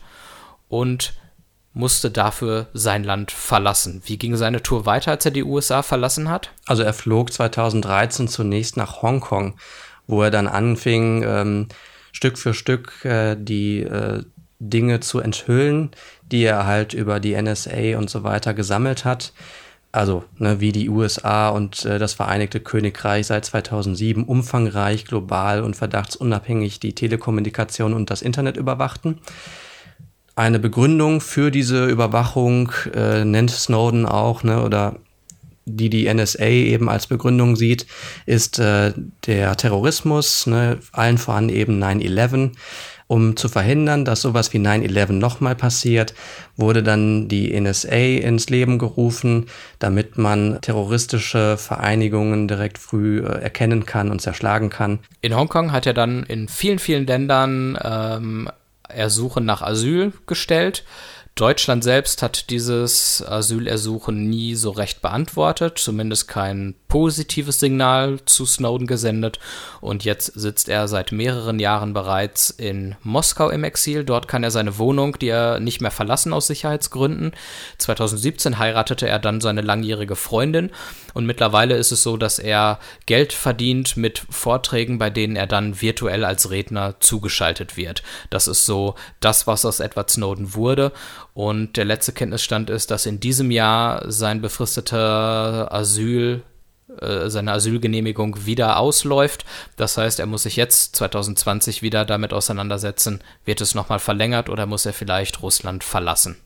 und 0.68 1.14
musste 1.72 2.10
dafür 2.10 2.66
sein 2.72 3.04
Land 3.04 3.30
verlassen. 3.30 4.02
Wie 4.04 4.18
ging 4.18 4.36
seine 4.36 4.62
Tour 4.62 4.84
weiter, 4.84 5.12
als 5.12 5.24
er 5.24 5.30
die 5.30 5.44
USA 5.44 5.82
verlassen 5.82 6.28
hat? 6.28 6.50
Also 6.66 6.82
er 6.82 6.92
flog 6.92 7.32
2013 7.32 8.26
zunächst 8.26 8.76
nach 8.76 9.00
Hongkong, 9.02 9.56
wo 10.08 10.22
er 10.22 10.32
dann 10.32 10.48
anfing, 10.48 11.22
ähm, 11.22 11.68
Stück 12.10 12.36
für 12.36 12.52
Stück 12.52 13.04
äh, 13.04 13.36
die 13.38 13.82
äh, 13.82 14.24
Dinge 14.58 14.98
zu 14.98 15.20
enthüllen, 15.20 15.92
die 16.30 16.44
er 16.44 16.66
halt 16.66 16.94
über 16.94 17.20
die 17.20 17.40
NSA 17.40 17.98
und 17.98 18.10
so 18.10 18.22
weiter 18.24 18.54
gesammelt 18.54 19.04
hat. 19.04 19.32
Also 19.90 20.24
ne, 20.36 20.60
wie 20.60 20.72
die 20.72 20.90
USA 20.90 21.48
und 21.48 21.84
äh, 21.84 21.98
das 21.98 22.12
Vereinigte 22.12 22.60
Königreich 22.60 23.26
seit 23.26 23.46
2007 23.46 24.24
umfangreich, 24.24 25.06
global 25.06 25.62
und 25.62 25.76
verdachtsunabhängig 25.76 26.78
die 26.78 26.94
Telekommunikation 26.94 27.94
und 27.94 28.10
das 28.10 28.20
Internet 28.20 28.58
überwachten. 28.58 29.18
Eine 30.36 30.58
Begründung 30.58 31.20
für 31.20 31.50
diese 31.50 31.86
Überwachung 31.86 32.70
äh, 32.94 33.24
nennt 33.24 33.50
Snowden 33.50 34.06
auch, 34.06 34.42
ne, 34.42 34.62
oder 34.62 34.96
die 35.64 35.90
die 35.90 36.12
NSA 36.12 36.44
eben 36.44 36.88
als 36.88 37.06
Begründung 37.06 37.56
sieht, 37.56 37.86
ist 38.26 38.58
äh, 38.58 38.92
der 39.26 39.56
Terrorismus, 39.56 40.46
ne, 40.46 40.78
allen 40.92 41.18
voran 41.18 41.48
eben 41.48 41.82
9-11. 41.82 42.52
Um 43.08 43.36
zu 43.36 43.48
verhindern, 43.48 44.04
dass 44.04 44.20
sowas 44.20 44.52
wie 44.52 44.58
9-11 44.58 45.12
nochmal 45.12 45.54
passiert, 45.54 46.12
wurde 46.56 46.82
dann 46.82 47.26
die 47.26 47.58
NSA 47.58 47.96
ins 47.96 48.50
Leben 48.50 48.78
gerufen, 48.78 49.46
damit 49.78 50.18
man 50.18 50.60
terroristische 50.60 51.56
Vereinigungen 51.56 52.48
direkt 52.48 52.76
früh 52.76 53.20
äh, 53.20 53.40
erkennen 53.40 53.86
kann 53.86 54.10
und 54.10 54.20
zerschlagen 54.20 54.68
kann. 54.68 54.98
In 55.22 55.34
Hongkong 55.34 55.72
hat 55.72 55.86
er 55.86 55.94
dann 55.94 56.22
in 56.24 56.48
vielen, 56.48 56.78
vielen 56.78 57.06
Ländern 57.06 57.78
ähm, 57.82 58.50
Ersuchen 58.88 59.46
nach 59.46 59.62
Asyl 59.62 60.12
gestellt. 60.26 60.84
Deutschland 61.34 61.84
selbst 61.84 62.22
hat 62.22 62.50
dieses 62.50 63.24
Asylersuchen 63.26 64.28
nie 64.28 64.54
so 64.54 64.70
recht 64.70 65.00
beantwortet, 65.00 65.78
zumindest 65.78 66.26
kein 66.26 66.74
positives 66.88 67.60
Signal 67.60 68.18
zu 68.24 68.46
Snowden 68.46 68.86
gesendet 68.86 69.38
und 69.82 70.04
jetzt 70.04 70.32
sitzt 70.34 70.70
er 70.70 70.88
seit 70.88 71.12
mehreren 71.12 71.58
Jahren 71.58 71.92
bereits 71.92 72.48
in 72.48 72.96
Moskau 73.02 73.50
im 73.50 73.62
Exil. 73.62 74.04
Dort 74.04 74.26
kann 74.26 74.42
er 74.42 74.50
seine 74.50 74.78
Wohnung, 74.78 75.18
die 75.18 75.28
er 75.28 75.60
nicht 75.60 75.82
mehr 75.82 75.90
verlassen 75.90 76.32
aus 76.32 76.46
Sicherheitsgründen. 76.46 77.32
2017 77.76 78.58
heiratete 78.58 79.06
er 79.06 79.18
dann 79.18 79.42
seine 79.42 79.60
langjährige 79.60 80.16
Freundin 80.16 80.70
und 81.12 81.26
mittlerweile 81.26 81.76
ist 81.76 81.92
es 81.92 82.02
so, 82.02 82.16
dass 82.16 82.38
er 82.38 82.78
Geld 83.04 83.34
verdient 83.34 83.98
mit 83.98 84.22
Vorträgen, 84.30 84.98
bei 84.98 85.10
denen 85.10 85.36
er 85.36 85.46
dann 85.46 85.82
virtuell 85.82 86.24
als 86.24 86.50
Redner 86.50 86.94
zugeschaltet 87.00 87.76
wird. 87.76 88.02
Das 88.30 88.48
ist 88.48 88.64
so 88.64 88.94
das, 89.20 89.46
was 89.46 89.66
aus 89.66 89.80
Edward 89.80 90.10
Snowden 90.10 90.54
wurde 90.54 90.92
und 91.34 91.76
der 91.76 91.84
letzte 91.84 92.12
Kenntnisstand 92.12 92.70
ist, 92.70 92.90
dass 92.90 93.04
in 93.04 93.20
diesem 93.20 93.50
Jahr 93.50 94.10
sein 94.10 94.40
befristeter 94.40 95.68
Asyl 95.70 96.42
äh, 97.00 97.30
seine 97.30 97.52
Asylgenehmigung 97.52 98.46
wieder 98.46 98.78
ausläuft. 98.78 99.44
Das 99.76 99.96
heißt, 99.96 100.20
er 100.20 100.26
muss 100.26 100.44
sich 100.44 100.56
jetzt 100.56 100.96
2020 100.96 101.82
wieder 101.82 102.04
damit 102.04 102.32
auseinandersetzen, 102.32 103.20
wird 103.44 103.60
es 103.60 103.74
nochmal 103.74 103.98
verlängert 103.98 104.48
oder 104.48 104.66
muss 104.66 104.86
er 104.86 104.92
vielleicht 104.92 105.42
Russland 105.42 105.84
verlassen? 105.84 106.36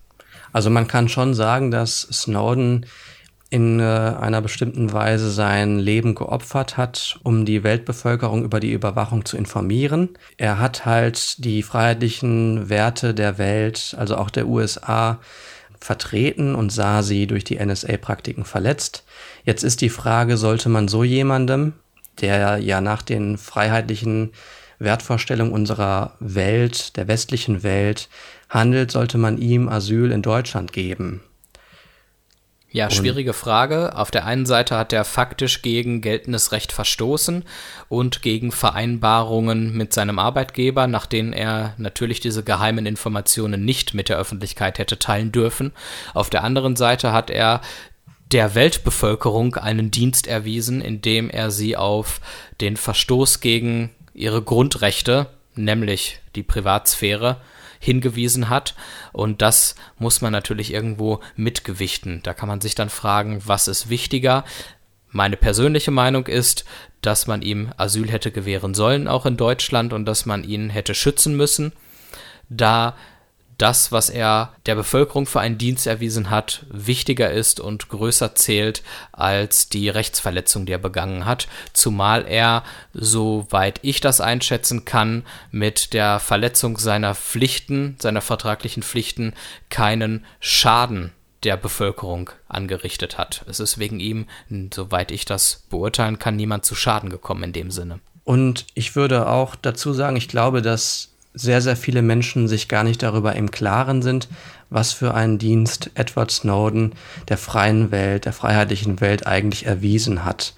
Also 0.53 0.71
man 0.71 0.87
kann 0.87 1.09
schon 1.09 1.35
sagen, 1.35 1.71
dass 1.71 2.03
Snowden 2.13 2.87
in 3.53 3.81
äh, 3.81 3.83
einer 3.83 4.41
bestimmten 4.41 4.95
Weise 4.95 5.31
sein 5.31 5.79
Leben 5.79 6.15
geopfert 6.15 6.79
hat, 6.79 7.19
um 7.23 7.45
die 7.45 7.63
Weltbevölkerung 7.63 8.45
über 8.45 8.61
die 8.61 8.73
Überwachung 8.73 9.27
zu 9.27 9.37
informieren. 9.37 10.11
Er 10.39 10.59
hat 10.59 10.87
halt 10.87 11.45
die 11.45 11.63
freiheitlichen 11.63 12.71
Werte 12.71 13.13
der 13.13 13.37
Welt, 13.37 13.95
also 13.99 14.17
auch 14.17 14.31
der 14.31 14.47
USA, 14.47 15.21
vertreten 15.79 16.55
und 16.55 16.73
sah 16.73 17.03
sie 17.03 17.27
durch 17.27 17.45
die 17.45 17.63
NSA-Praktiken 17.63 18.45
verletzt. 18.47 19.05
Jetzt 19.45 19.65
ist 19.65 19.81
die 19.81 19.89
Frage, 19.89 20.37
sollte 20.37 20.69
man 20.69 20.89
so 20.89 21.05
jemandem, 21.05 21.73
der 22.21 22.59
ja 22.59 22.81
nach 22.81 23.03
den 23.03 23.39
freiheitlichen 23.39 24.33
Wertvorstellungen 24.79 25.53
unserer 25.53 26.15
Welt, 26.21 26.97
der 26.97 27.09
westlichen 27.09 27.63
Welt 27.63 28.09
handelt, 28.49 28.91
sollte 28.91 29.19
man 29.19 29.39
ihm 29.39 29.69
Asyl 29.69 30.13
in 30.13 30.23
Deutschland 30.23 30.73
geben? 30.73 31.23
Ja, 32.75 32.91
schwierige 32.91 33.35
Frage. 33.35 33.95
Auf 33.97 34.11
der 34.11 34.25
einen 34.25 34.47
Seite 34.47 34.79
hat 34.79 34.95
er 34.95 35.05
faktisch 35.05 35.61
gegen 35.61 36.01
geltendes 36.01 36.53
Recht 36.53 36.73
verstoßen 36.73 37.45
und 37.91 38.23
gegen 38.23 38.51
Vereinbarungen 38.51 39.77
mit 39.77 39.93
seinem 39.93 40.19
Arbeitgeber, 40.19 40.87
nach 40.87 41.05
denen 41.05 41.35
er 41.35 41.75
natürlich 41.77 42.21
diese 42.21 42.43
geheimen 42.43 42.87
Informationen 42.87 43.67
nicht 43.67 43.93
mit 43.93 44.09
der 44.09 44.17
Öffentlichkeit 44.17 44.79
hätte 44.79 44.99
teilen 44.99 45.33
dürfen. 45.33 45.73
Auf 46.15 46.31
der 46.31 46.45
anderen 46.45 46.75
Seite 46.75 47.13
hat 47.13 47.29
er 47.29 47.61
der 48.33 48.55
Weltbevölkerung 48.55 49.57
einen 49.57 49.91
Dienst 49.91 50.27
erwiesen, 50.27 50.81
indem 50.81 51.29
er 51.29 51.51
sie 51.51 51.77
auf 51.77 52.21
den 52.61 52.77
Verstoß 52.77 53.41
gegen 53.41 53.91
ihre 54.15 54.43
Grundrechte, 54.43 55.27
nämlich 55.55 56.21
die 56.35 56.43
Privatsphäre, 56.43 57.41
hingewiesen 57.79 58.49
hat. 58.49 58.75
Und 59.13 59.43
das 59.43 59.75
muss 59.99 60.21
man 60.21 60.33
natürlich 60.33 60.73
irgendwo 60.73 61.21
mitgewichten. 61.37 62.21
Da 62.23 62.33
kann 62.33 62.49
man 62.49 62.61
sich 62.61 62.75
dann 62.75 62.91
fragen, 62.91 63.43
was 63.45 63.69
ist 63.69 63.91
wichtiger? 63.91 64.45
Meine 65.11 65.37
persönliche 65.37 65.91
Meinung 65.91 66.27
ist, 66.27 66.65
dass 67.03 67.27
man 67.27 67.43
ihm 67.43 67.73
Asyl 67.77 68.09
hätte 68.11 68.31
gewähren 68.31 68.75
sollen, 68.75 69.09
auch 69.09 69.27
in 69.27 69.37
Deutschland, 69.37 69.93
und 69.93 70.07
dass 70.07 70.25
man 70.25 70.45
ihn 70.45 70.71
hätte 70.71 70.95
schützen 70.95 71.37
müssen, 71.37 71.73
da 72.49 72.97
das, 73.59 73.93
was 73.93 74.11
er 74.11 74.53
der 74.67 74.75
Bevölkerung 74.75 75.27
für 75.27 75.41
einen 75.41 75.59
Dienst 75.59 75.87
erwiesen 75.87 76.31
hat, 76.31 76.67
wichtiger 76.71 77.31
ist 77.31 77.61
und 77.61 77.89
größer 77.89 78.35
zählt 78.35 78.83
als 79.13 79.69
die 79.69 79.89
Rechtsverletzung, 79.89 80.67
die 80.67 80.73
er 80.73 80.79
begangen 80.79 81.27
hat, 81.27 81.49
zumal 81.73 82.27
er, 82.27 82.65
soweit 82.93 83.79
ich 83.83 84.01
das 84.01 84.21
einschätzen 84.21 84.85
kann, 84.85 85.25
mit 85.51 85.93
der 85.93 86.21
Verletzung 86.21 86.79
seiner 86.79 87.15
Pflichten, 87.15 87.97
seiner 88.01 88.21
vertraglichen 88.21 88.83
Pflichten, 88.83 89.35
keinen 89.69 90.25
Schaden 90.41 91.13
der 91.45 91.57
Bevölkerung 91.57 92.31
angerichtet 92.49 93.19
hat. 93.19 93.45
Es 93.49 93.61
ist 93.61 93.79
wegen 93.79 94.01
ihm, 94.01 94.27
soweit 94.73 95.11
ich 95.11 95.25
das 95.25 95.65
beurteilen 95.71 96.19
kann, 96.19 96.37
niemand 96.37 96.65
zu 96.65 96.75
Schaden 96.75 97.11
gekommen 97.11 97.45
in 97.45 97.53
dem 97.53 97.71
Sinne. 97.71 98.01
Und 98.25 98.67
ich 98.75 98.95
würde 98.95 99.29
auch 99.29 99.57
dazu 99.57 99.93
sagen, 99.93 100.17
ich 100.17 100.29
glaube, 100.29 100.63
dass 100.63 101.12
sehr, 101.35 101.61
sehr 101.61 101.77
viele 101.77 102.03
Menschen 102.03 102.49
sich 102.49 102.69
gar 102.69 102.85
nicht 102.85 103.03
darüber 103.03 103.35
im 103.35 103.51
Klaren 103.51 104.03
sind, 104.03 104.29
was 104.71 104.93
für 104.93 105.15
einen 105.15 105.39
Dienst 105.39 105.91
Edward 105.95 106.31
Snowden 106.31 106.95
der 107.29 107.39
freien 107.39 107.91
Welt, 107.91 108.25
der 108.25 108.33
freiheitlichen 108.33 109.01
Welt 109.01 109.27
eigentlich 109.27 109.67
erwiesen 109.67 110.25
hat. 110.25 110.55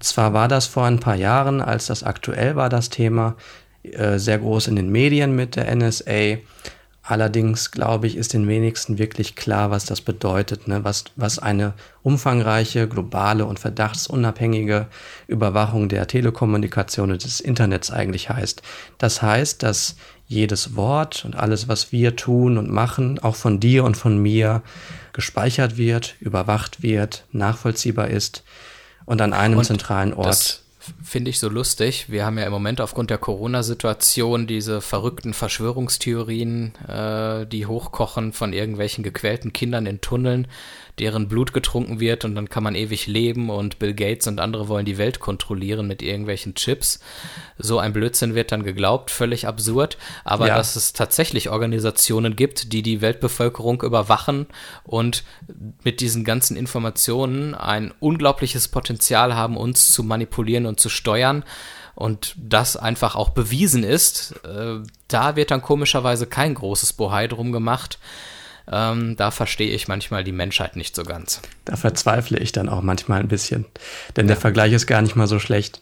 Zwar 0.00 0.32
war 0.32 0.48
das 0.48 0.66
vor 0.66 0.84
ein 0.84 1.00
paar 1.00 1.16
Jahren, 1.16 1.60
als 1.60 1.86
das 1.86 2.02
aktuell 2.02 2.56
war, 2.56 2.68
das 2.68 2.88
Thema, 2.88 3.36
äh, 3.82 4.18
sehr 4.18 4.38
groß 4.38 4.68
in 4.68 4.76
den 4.76 4.90
Medien 4.90 5.34
mit 5.34 5.56
der 5.56 5.74
NSA, 5.74 6.38
Allerdings, 7.10 7.70
glaube 7.70 8.06
ich, 8.06 8.18
ist 8.18 8.34
den 8.34 8.46
wenigsten 8.48 8.98
wirklich 8.98 9.34
klar, 9.34 9.70
was 9.70 9.86
das 9.86 10.02
bedeutet, 10.02 10.68
ne? 10.68 10.84
was, 10.84 11.04
was 11.16 11.38
eine 11.38 11.72
umfangreiche, 12.02 12.86
globale 12.86 13.46
und 13.46 13.58
verdachtsunabhängige 13.58 14.88
Überwachung 15.26 15.88
der 15.88 16.06
Telekommunikation 16.06 17.10
und 17.10 17.24
des 17.24 17.40
Internets 17.40 17.90
eigentlich 17.90 18.28
heißt. 18.28 18.60
Das 18.98 19.22
heißt, 19.22 19.62
dass 19.62 19.96
jedes 20.26 20.76
Wort 20.76 21.24
und 21.24 21.34
alles, 21.34 21.66
was 21.66 21.92
wir 21.92 22.14
tun 22.14 22.58
und 22.58 22.70
machen, 22.70 23.18
auch 23.18 23.36
von 23.36 23.58
dir 23.58 23.84
und 23.84 23.96
von 23.96 24.18
mir, 24.18 24.62
gespeichert 25.14 25.78
wird, 25.78 26.14
überwacht 26.20 26.82
wird, 26.82 27.24
nachvollziehbar 27.32 28.08
ist 28.08 28.44
und 29.06 29.22
an 29.22 29.32
einem 29.32 29.56
und 29.56 29.64
zentralen 29.64 30.12
Ort 30.12 30.62
finde 31.02 31.30
ich 31.30 31.38
so 31.38 31.48
lustig. 31.48 32.06
Wir 32.08 32.24
haben 32.24 32.38
ja 32.38 32.44
im 32.44 32.52
Moment 32.52 32.80
aufgrund 32.80 33.10
der 33.10 33.18
Corona-Situation 33.18 34.46
diese 34.46 34.80
verrückten 34.80 35.34
Verschwörungstheorien, 35.34 36.74
äh, 36.86 37.46
die 37.46 37.66
hochkochen 37.66 38.32
von 38.32 38.52
irgendwelchen 38.52 39.04
gequälten 39.04 39.52
Kindern 39.52 39.86
in 39.86 40.00
Tunneln, 40.00 40.48
deren 41.00 41.28
Blut 41.28 41.52
getrunken 41.52 42.00
wird 42.00 42.24
und 42.24 42.34
dann 42.34 42.48
kann 42.48 42.62
man 42.62 42.74
ewig 42.74 43.06
leben 43.06 43.50
und 43.50 43.78
Bill 43.78 43.94
Gates 43.94 44.26
und 44.26 44.40
andere 44.40 44.68
wollen 44.68 44.84
die 44.84 44.98
Welt 44.98 45.20
kontrollieren 45.20 45.86
mit 45.86 46.02
irgendwelchen 46.02 46.54
Chips. 46.54 47.00
So 47.56 47.78
ein 47.78 47.92
Blödsinn 47.92 48.34
wird 48.34 48.52
dann 48.52 48.62
geglaubt, 48.62 49.10
völlig 49.10 49.46
absurd. 49.46 49.98
Aber 50.24 50.48
ja. 50.48 50.56
dass 50.56 50.76
es 50.76 50.92
tatsächlich 50.92 51.50
Organisationen 51.50 52.36
gibt, 52.36 52.72
die 52.72 52.82
die 52.82 53.00
Weltbevölkerung 53.00 53.82
überwachen 53.82 54.46
und 54.84 55.24
mit 55.82 56.00
diesen 56.00 56.24
ganzen 56.24 56.56
Informationen 56.56 57.54
ein 57.54 57.92
unglaubliches 58.00 58.68
Potenzial 58.68 59.34
haben, 59.34 59.56
uns 59.56 59.90
zu 59.92 60.02
manipulieren 60.02 60.66
und 60.66 60.80
zu 60.80 60.88
steuern 60.88 61.44
und 61.98 62.36
das 62.38 62.76
einfach 62.76 63.16
auch 63.16 63.30
bewiesen 63.30 63.82
ist, 63.82 64.32
äh, 64.44 64.76
da 65.08 65.34
wird 65.34 65.50
dann 65.50 65.62
komischerweise 65.62 66.28
kein 66.28 66.54
großes 66.54 66.92
Bohai 66.92 67.26
drum 67.26 67.50
gemacht. 67.50 67.98
Ähm, 68.70 69.16
da 69.16 69.30
verstehe 69.30 69.70
ich 69.70 69.88
manchmal 69.88 70.24
die 70.24 70.32
Menschheit 70.32 70.76
nicht 70.76 70.94
so 70.94 71.02
ganz. 71.02 71.40
Da 71.64 71.76
verzweifle 71.76 72.38
ich 72.38 72.52
dann 72.52 72.68
auch 72.68 72.82
manchmal 72.82 73.20
ein 73.20 73.28
bisschen, 73.28 73.64
denn 74.16 74.26
ja. 74.26 74.34
der 74.34 74.36
Vergleich 74.36 74.72
ist 74.72 74.86
gar 74.86 75.00
nicht 75.00 75.16
mal 75.16 75.26
so 75.26 75.38
schlecht. 75.38 75.80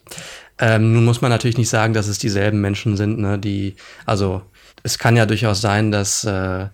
Ähm, 0.58 0.92
nun 0.92 1.04
muss 1.04 1.20
man 1.20 1.30
natürlich 1.30 1.58
nicht 1.58 1.68
sagen, 1.68 1.94
dass 1.94 2.06
es 2.06 2.18
dieselben 2.18 2.60
Menschen 2.60 2.96
sind, 2.96 3.18
ne, 3.18 3.38
die, 3.38 3.74
also 4.04 4.42
es 4.82 4.98
kann 4.98 5.16
ja 5.16 5.26
durchaus 5.26 5.60
sein, 5.60 5.90
dass, 5.90 6.24
äh, 6.24 6.66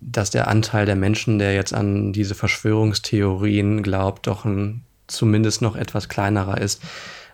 dass 0.00 0.30
der 0.30 0.46
Anteil 0.48 0.86
der 0.86 0.96
Menschen, 0.96 1.38
der 1.38 1.54
jetzt 1.54 1.74
an 1.74 2.12
diese 2.12 2.34
Verschwörungstheorien 2.34 3.82
glaubt, 3.82 4.28
doch 4.28 4.44
ein, 4.44 4.84
zumindest 5.08 5.62
noch 5.62 5.74
etwas 5.74 6.08
kleinerer 6.08 6.58
ist. 6.58 6.80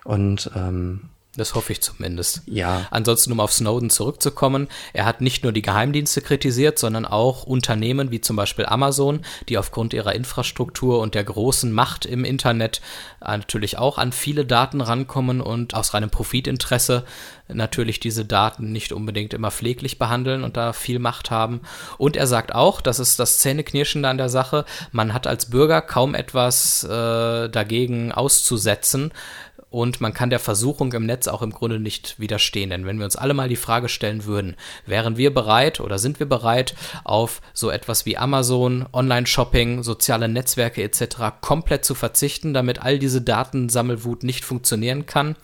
Und 0.03 0.49
ähm, 0.55 1.09
das 1.37 1.55
hoffe 1.55 1.71
ich 1.71 1.81
zumindest. 1.81 2.41
Ja. 2.47 2.87
Ansonsten, 2.91 3.31
um 3.31 3.39
auf 3.39 3.53
Snowden 3.53 3.89
zurückzukommen, 3.89 4.67
er 4.93 5.05
hat 5.05 5.21
nicht 5.21 5.43
nur 5.43 5.51
die 5.53 5.61
Geheimdienste 5.61 6.21
kritisiert, 6.21 6.79
sondern 6.79 7.05
auch 7.05 7.43
Unternehmen 7.43 8.11
wie 8.11 8.21
zum 8.21 8.35
Beispiel 8.35 8.65
Amazon, 8.65 9.21
die 9.47 9.57
aufgrund 9.57 9.93
ihrer 9.93 10.15
Infrastruktur 10.15 10.99
und 10.99 11.15
der 11.15 11.23
großen 11.23 11.71
Macht 11.71 12.05
im 12.05 12.25
Internet 12.25 12.81
natürlich 13.21 13.77
auch 13.77 13.97
an 13.97 14.11
viele 14.11 14.45
Daten 14.45 14.81
rankommen 14.81 15.41
und 15.41 15.75
aus 15.75 15.93
reinem 15.93 16.09
Profitinteresse 16.09 17.05
natürlich 17.47 17.99
diese 17.99 18.25
Daten 18.25 18.71
nicht 18.71 18.91
unbedingt 18.91 19.33
immer 19.33 19.51
pfleglich 19.51 19.97
behandeln 19.97 20.43
und 20.43 20.57
da 20.57 20.73
viel 20.73 20.99
Macht 20.99 21.31
haben. 21.31 21.61
Und 21.97 22.17
er 22.17 22.27
sagt 22.27 22.53
auch, 22.53 22.81
das 22.81 22.99
ist 22.99 23.19
das 23.19 23.39
Zähneknirschende 23.39 24.09
an 24.09 24.17
der 24.17 24.29
Sache, 24.29 24.65
man 24.91 25.13
hat 25.13 25.27
als 25.27 25.49
Bürger 25.49 25.81
kaum 25.81 26.15
etwas 26.15 26.83
äh, 26.83 27.49
dagegen 27.49 28.11
auszusetzen, 28.11 29.11
und 29.69 29.99
man 29.99 30.13
kann 30.13 30.29
der 30.29 30.39
Versuchung 30.39 30.93
im 30.93 31.05
Netz 31.05 31.27
auch 31.27 31.41
im 31.41 31.51
Grunde 31.51 31.79
nicht 31.79 32.19
widerstehen. 32.19 32.69
Denn 32.69 32.85
wenn 32.85 32.97
wir 32.97 33.05
uns 33.05 33.15
alle 33.15 33.33
mal 33.33 33.49
die 33.49 33.55
Frage 33.55 33.89
stellen 33.89 34.25
würden, 34.25 34.55
wären 34.85 35.17
wir 35.17 35.33
bereit 35.33 35.79
oder 35.79 35.99
sind 35.99 36.19
wir 36.19 36.27
bereit, 36.27 36.75
auf 37.03 37.41
so 37.53 37.69
etwas 37.69 38.05
wie 38.05 38.17
Amazon, 38.17 38.85
Online-Shopping, 38.93 39.83
soziale 39.83 40.29
Netzwerke 40.29 40.83
etc. 40.83 41.17
komplett 41.41 41.83
zu 41.83 41.95
verzichten, 41.95 42.53
damit 42.53 42.81
all 42.81 42.99
diese 42.99 43.21
Datensammelwut 43.21 44.23
nicht 44.23 44.45
funktionieren 44.45 45.05
kann? 45.05 45.35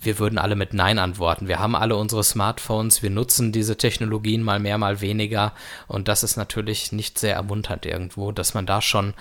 Wir 0.00 0.18
würden 0.18 0.38
alle 0.38 0.56
mit 0.56 0.74
Nein 0.74 0.98
antworten. 0.98 1.48
Wir 1.48 1.58
haben 1.58 1.74
alle 1.76 1.96
unsere 1.96 2.24
Smartphones, 2.24 3.02
wir 3.02 3.10
nutzen 3.10 3.52
diese 3.52 3.76
Technologien 3.76 4.42
mal 4.42 4.58
mehr, 4.58 4.78
mal 4.78 5.00
weniger 5.00 5.52
und 5.86 6.08
das 6.08 6.22
ist 6.22 6.36
natürlich 6.36 6.92
nicht 6.92 7.18
sehr 7.18 7.34
ermunternd 7.34 7.86
irgendwo, 7.86 8.32
dass 8.32 8.54
man 8.54 8.66
da 8.66 8.80
schon 8.82 9.14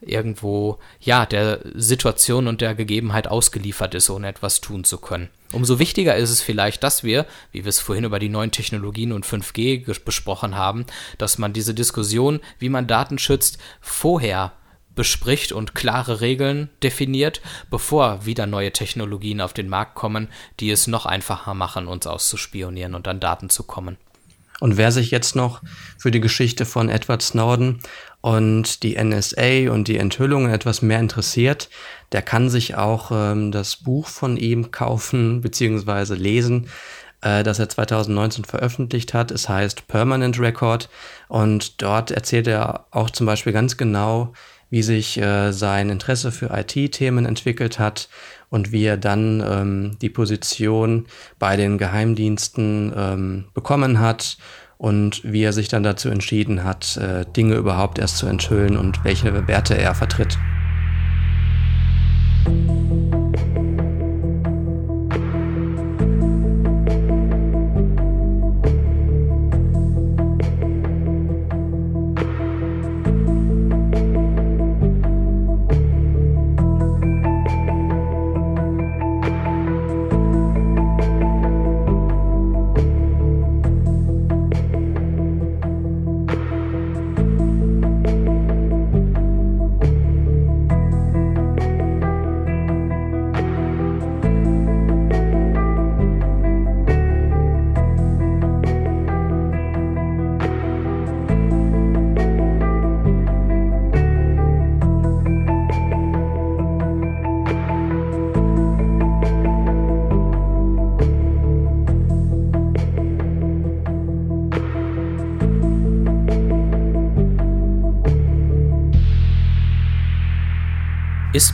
irgendwo, 0.00 0.78
ja, 1.00 1.26
der 1.26 1.60
Situation 1.74 2.46
und 2.46 2.60
der 2.60 2.74
Gegebenheit 2.74 3.28
ausgeliefert 3.28 3.94
ist, 3.94 4.08
ohne 4.10 4.28
etwas 4.28 4.60
tun 4.60 4.84
zu 4.84 4.98
können. 4.98 5.28
Umso 5.52 5.78
wichtiger 5.78 6.16
ist 6.16 6.30
es 6.30 6.40
vielleicht, 6.40 6.82
dass 6.82 7.02
wir, 7.02 7.26
wie 7.52 7.64
wir 7.64 7.68
es 7.68 7.80
vorhin 7.80 8.04
über 8.04 8.18
die 8.18 8.28
neuen 8.28 8.52
Technologien 8.52 9.12
und 9.12 9.26
5G 9.26 10.02
besprochen 10.04 10.56
haben, 10.56 10.86
dass 11.18 11.38
man 11.38 11.52
diese 11.52 11.74
Diskussion, 11.74 12.40
wie 12.58 12.68
man 12.68 12.86
Daten 12.86 13.18
schützt, 13.18 13.58
vorher 13.80 14.52
bespricht 14.94 15.52
und 15.52 15.74
klare 15.74 16.20
Regeln 16.20 16.68
definiert, 16.82 17.40
bevor 17.70 18.26
wieder 18.26 18.46
neue 18.46 18.72
Technologien 18.72 19.40
auf 19.40 19.52
den 19.52 19.68
Markt 19.68 19.94
kommen, 19.94 20.28
die 20.58 20.70
es 20.70 20.86
noch 20.86 21.06
einfacher 21.06 21.54
machen, 21.54 21.86
uns 21.86 22.06
auszuspionieren 22.06 22.94
und 22.94 23.06
an 23.08 23.20
Daten 23.20 23.50
zu 23.50 23.62
kommen. 23.62 23.96
Und 24.60 24.76
wer 24.76 24.92
sich 24.92 25.10
jetzt 25.10 25.34
noch 25.34 25.62
für 25.98 26.10
die 26.10 26.20
Geschichte 26.20 26.66
von 26.66 26.90
Edward 26.90 27.22
Snowden 27.22 27.80
und 28.20 28.82
die 28.82 29.02
NSA 29.02 29.72
und 29.72 29.88
die 29.88 29.96
Enthüllungen 29.96 30.52
etwas 30.52 30.82
mehr 30.82 31.00
interessiert, 31.00 31.70
der 32.12 32.20
kann 32.20 32.50
sich 32.50 32.76
auch 32.76 33.10
ähm, 33.10 33.52
das 33.52 33.76
Buch 33.76 34.06
von 34.06 34.36
ihm 34.36 34.70
kaufen 34.70 35.40
bzw. 35.40 36.14
lesen, 36.14 36.68
äh, 37.22 37.42
das 37.42 37.58
er 37.58 37.70
2019 37.70 38.44
veröffentlicht 38.44 39.14
hat. 39.14 39.30
Es 39.30 39.48
heißt 39.48 39.88
Permanent 39.88 40.38
Record 40.38 40.90
und 41.28 41.80
dort 41.80 42.10
erzählt 42.10 42.46
er 42.46 42.84
auch 42.90 43.08
zum 43.08 43.24
Beispiel 43.26 43.54
ganz 43.54 43.78
genau, 43.78 44.34
wie 44.70 44.82
sich 44.82 45.20
äh, 45.20 45.52
sein 45.52 45.90
Interesse 45.90 46.32
für 46.32 46.50
IT-Themen 46.56 47.26
entwickelt 47.26 47.78
hat 47.78 48.08
und 48.48 48.72
wie 48.72 48.84
er 48.84 48.96
dann 48.96 49.42
ähm, 49.46 49.96
die 50.00 50.10
Position 50.10 51.06
bei 51.38 51.56
den 51.56 51.76
Geheimdiensten 51.76 52.92
ähm, 52.96 53.44
bekommen 53.52 54.00
hat 54.00 54.38
und 54.78 55.22
wie 55.24 55.42
er 55.42 55.52
sich 55.52 55.68
dann 55.68 55.82
dazu 55.82 56.08
entschieden 56.08 56.64
hat, 56.64 56.96
äh, 56.96 57.26
Dinge 57.36 57.56
überhaupt 57.56 57.98
erst 57.98 58.16
zu 58.16 58.26
enthüllen 58.26 58.76
und 58.76 59.04
welche 59.04 59.46
Werte 59.46 59.76
er 59.76 59.94
vertritt. 59.94 60.38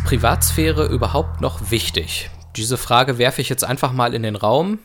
Privatsphäre 0.06 0.86
überhaupt 0.86 1.40
noch 1.40 1.72
wichtig? 1.72 2.30
Diese 2.54 2.76
Frage 2.76 3.18
werfe 3.18 3.40
ich 3.40 3.48
jetzt 3.48 3.64
einfach 3.64 3.90
mal 3.90 4.14
in 4.14 4.22
den 4.22 4.36
Raum. 4.36 4.78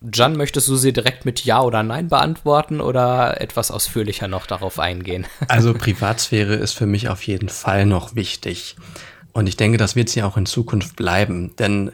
Jan, 0.00 0.38
möchtest 0.38 0.68
du 0.68 0.76
sie 0.76 0.94
direkt 0.94 1.26
mit 1.26 1.44
Ja 1.44 1.60
oder 1.60 1.82
Nein 1.82 2.08
beantworten 2.08 2.80
oder 2.80 3.42
etwas 3.42 3.70
ausführlicher 3.70 4.26
noch 4.26 4.46
darauf 4.46 4.78
eingehen? 4.78 5.26
Also 5.48 5.74
Privatsphäre 5.74 6.54
ist 6.54 6.72
für 6.72 6.86
mich 6.86 7.10
auf 7.10 7.26
jeden 7.26 7.50
Fall 7.50 7.84
noch 7.84 8.14
wichtig. 8.14 8.76
Und 9.34 9.48
ich 9.50 9.58
denke, 9.58 9.76
das 9.76 9.96
wird 9.96 10.08
sie 10.08 10.22
auch 10.22 10.38
in 10.38 10.46
Zukunft 10.46 10.96
bleiben. 10.96 11.54
Denn 11.58 11.92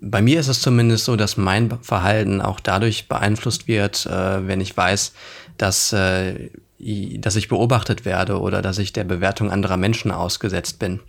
bei 0.00 0.22
mir 0.22 0.38
ist 0.38 0.46
es 0.46 0.62
zumindest 0.62 1.06
so, 1.06 1.16
dass 1.16 1.36
mein 1.36 1.82
Verhalten 1.82 2.40
auch 2.40 2.60
dadurch 2.60 3.08
beeinflusst 3.08 3.66
wird, 3.66 4.06
äh, 4.06 4.46
wenn 4.46 4.60
ich 4.60 4.76
weiß, 4.76 5.14
dass, 5.58 5.92
äh, 5.92 6.48
dass 6.78 7.34
ich 7.34 7.48
beobachtet 7.48 8.04
werde 8.04 8.38
oder 8.38 8.62
dass 8.62 8.78
ich 8.78 8.92
der 8.92 9.02
Bewertung 9.02 9.50
anderer 9.50 9.78
Menschen 9.78 10.12
ausgesetzt 10.12 10.78
bin. 10.78 11.00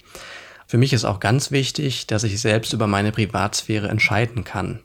Für 0.67 0.77
mich 0.77 0.93
ist 0.93 1.05
auch 1.05 1.19
ganz 1.19 1.51
wichtig, 1.51 2.07
dass 2.07 2.23
ich 2.23 2.39
selbst 2.39 2.73
über 2.73 2.87
meine 2.87 3.11
Privatsphäre 3.11 3.87
entscheiden 3.87 4.43
kann. 4.43 4.79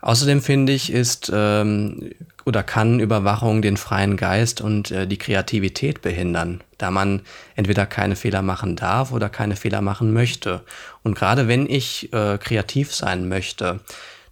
Außerdem 0.00 0.42
finde 0.42 0.72
ich, 0.72 0.92
ist 0.92 1.30
ähm, 1.34 2.10
oder 2.44 2.62
kann 2.62 3.00
Überwachung 3.00 3.60
den 3.60 3.76
freien 3.76 4.16
Geist 4.16 4.60
und 4.60 4.90
äh, 4.90 5.06
die 5.06 5.18
Kreativität 5.18 6.02
behindern, 6.02 6.62
da 6.78 6.90
man 6.90 7.22
entweder 7.56 7.86
keine 7.86 8.16
Fehler 8.16 8.42
machen 8.42 8.76
darf 8.76 9.12
oder 9.12 9.28
keine 9.28 9.56
Fehler 9.56 9.80
machen 9.80 10.12
möchte. 10.12 10.62
Und 11.02 11.14
gerade 11.16 11.48
wenn 11.48 11.68
ich 11.68 12.12
äh, 12.12 12.38
kreativ 12.38 12.94
sein 12.94 13.28
möchte, 13.28 13.80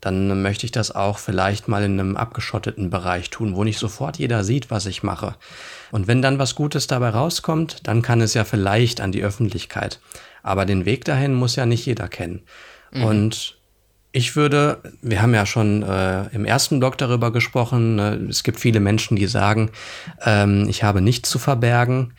dann 0.01 0.43
möchte 0.43 0.67
ich 0.67 0.73
das 0.73 0.95
auch 0.95 1.19
vielleicht 1.19 1.67
mal 1.67 1.83
in 1.83 1.99
einem 1.99 2.17
abgeschotteten 2.17 2.91
Bereich 2.91 3.31
tun, 3.31 3.57
wo 3.57 3.65
nicht 3.65 3.79
sofort 3.79 4.19
jeder 4.19 4.45
sieht, 4.45 4.71
was 4.71 4.85
ich 4.85 5.03
mache. 5.03 5.35
Und 5.91 6.07
wenn 6.07 6.21
dann 6.21 6.39
was 6.39 6.55
Gutes 6.55 6.87
dabei 6.87 7.09
rauskommt, 7.09 7.79
dann 7.85 8.03
kann 8.03 8.21
es 8.21 8.35
ja 8.35 8.45
vielleicht 8.45 9.01
an 9.01 9.13
die 9.13 9.25
Öffentlichkeit. 9.25 9.99
Aber 10.45 10.67
den 10.67 10.85
Weg 10.85 11.05
dahin 11.05 11.35
muss 11.35 11.57
ja 11.57 11.67
nicht 11.67 11.85
jeder 11.87 12.07
kennen. 12.07 12.43
Mhm. 12.93 13.05
Und 13.05 13.59
ich 14.13 14.37
würde, 14.37 14.79
wir 15.03 15.21
haben 15.21 15.35
ja 15.35 15.45
schon 15.45 15.83
äh, 15.83 16.29
im 16.29 16.45
ersten 16.45 16.79
Blog 16.79 16.97
darüber 16.99 17.33
gesprochen, 17.33 17.99
äh, 17.99 18.15
es 18.29 18.45
gibt 18.45 18.61
viele 18.61 18.79
Menschen, 18.79 19.17
die 19.17 19.27
sagen, 19.27 19.71
ähm, 20.25 20.69
ich 20.69 20.85
habe 20.85 21.01
nichts 21.01 21.29
zu 21.29 21.41
verbergen. 21.41 22.13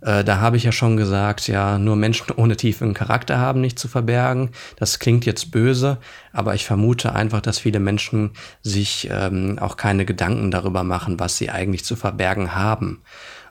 Äh, 0.00 0.24
da 0.24 0.38
habe 0.38 0.56
ich 0.56 0.64
ja 0.64 0.72
schon 0.72 0.96
gesagt, 0.96 1.48
ja, 1.48 1.78
nur 1.78 1.96
Menschen 1.96 2.30
ohne 2.36 2.56
tiefen 2.56 2.94
Charakter 2.94 3.38
haben 3.38 3.60
nichts 3.60 3.82
zu 3.82 3.88
verbergen. 3.88 4.52
Das 4.76 4.98
klingt 5.00 5.26
jetzt 5.26 5.50
böse, 5.50 5.98
aber 6.32 6.54
ich 6.54 6.64
vermute 6.64 7.14
einfach, 7.14 7.42
dass 7.42 7.58
viele 7.58 7.80
Menschen 7.80 8.30
sich 8.62 9.08
ähm, 9.10 9.58
auch 9.58 9.76
keine 9.76 10.06
Gedanken 10.06 10.50
darüber 10.50 10.82
machen, 10.82 11.20
was 11.20 11.36
sie 11.36 11.50
eigentlich 11.50 11.84
zu 11.84 11.94
verbergen 11.94 12.54
haben. 12.54 13.02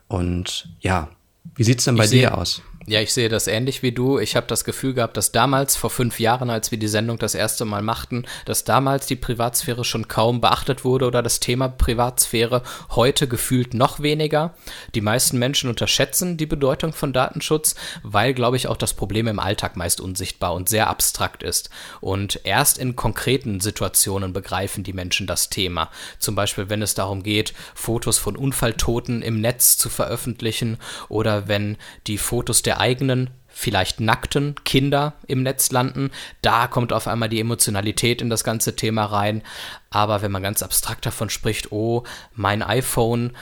Und 0.07 0.69
ja, 0.79 1.09
wie 1.55 1.63
sieht's 1.63 1.85
denn 1.85 1.95
bei 1.95 2.07
dir 2.07 2.37
aus? 2.37 2.63
Ja, 2.85 2.99
ich 2.99 3.13
sehe 3.13 3.29
das 3.29 3.47
ähnlich 3.47 3.81
wie 3.81 3.93
du. 3.93 4.19
Ich 4.19 4.35
habe 4.35 4.45
das 4.47 4.65
Gefühl 4.65 4.93
gehabt, 4.93 5.15
dass 5.15 5.31
damals, 5.31 5.77
vor 5.77 5.89
fünf 5.89 6.19
Jahren, 6.19 6.49
als 6.49 6.69
wir 6.69 6.77
die 6.77 6.89
Sendung 6.89 7.17
das 7.17 7.33
erste 7.33 7.63
Mal 7.63 7.81
machten, 7.81 8.25
dass 8.45 8.65
damals 8.65 9.05
die 9.07 9.15
Privatsphäre 9.15 9.85
schon 9.85 10.09
kaum 10.09 10.41
beachtet 10.41 10.83
wurde 10.83 11.05
oder 11.05 11.23
das 11.23 11.39
Thema 11.39 11.69
Privatsphäre 11.69 12.61
heute 12.91 13.29
gefühlt 13.29 13.73
noch 13.73 14.01
weniger. 14.01 14.53
Die 14.95 15.01
meisten 15.01 15.39
Menschen 15.39 15.69
unterschätzen 15.69 16.35
die 16.35 16.45
Bedeutung 16.45 16.91
von 16.91 17.13
Datenschutz, 17.13 17.75
weil, 18.03 18.33
glaube 18.33 18.57
ich, 18.57 18.67
auch 18.67 18.75
das 18.75 18.93
Problem 18.93 19.27
im 19.27 19.39
Alltag 19.39 19.77
meist 19.77 20.01
unsichtbar 20.01 20.53
und 20.53 20.67
sehr 20.67 20.89
abstrakt 20.89 21.41
ist. 21.41 21.69
Und 22.01 22.41
erst 22.43 22.77
in 22.77 22.97
konkreten 22.97 23.61
Situationen 23.61 24.33
begreifen 24.33 24.83
die 24.83 24.93
Menschen 24.93 25.25
das 25.25 25.49
Thema. 25.49 25.89
Zum 26.19 26.35
Beispiel, 26.35 26.69
wenn 26.69 26.81
es 26.81 26.95
darum 26.95 27.23
geht, 27.23 27.53
Fotos 27.75 28.17
von 28.17 28.35
Unfalltoten 28.35 29.21
im 29.21 29.39
Netz 29.39 29.77
zu 29.77 29.87
veröffentlichen 29.87 30.79
oder 31.07 31.47
wenn 31.47 31.77
die 32.07 32.17
Fotos 32.17 32.61
der 32.61 32.72
der 32.73 32.79
eigenen 32.79 33.29
vielleicht 33.47 33.99
nackten 33.99 34.55
Kinder 34.65 35.13
im 35.27 35.43
Netz 35.43 35.71
landen. 35.71 36.09
Da 36.41 36.65
kommt 36.65 36.91
auf 36.91 37.07
einmal 37.07 37.29
die 37.29 37.39
Emotionalität 37.39 38.19
in 38.19 38.31
das 38.31 38.43
ganze 38.43 38.75
Thema 38.75 39.05
rein. 39.05 39.43
Aber 39.91 40.23
wenn 40.23 40.31
man 40.31 40.41
ganz 40.41 40.63
abstrakt 40.63 41.05
davon 41.05 41.29
spricht, 41.29 41.71
oh, 41.71 42.03
mein 42.33 42.63
iPhone 42.63 43.37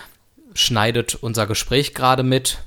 schneidet 0.53 1.15
unser 1.15 1.47
Gespräch 1.47 1.93
gerade 1.93 2.23
mit. 2.23 2.57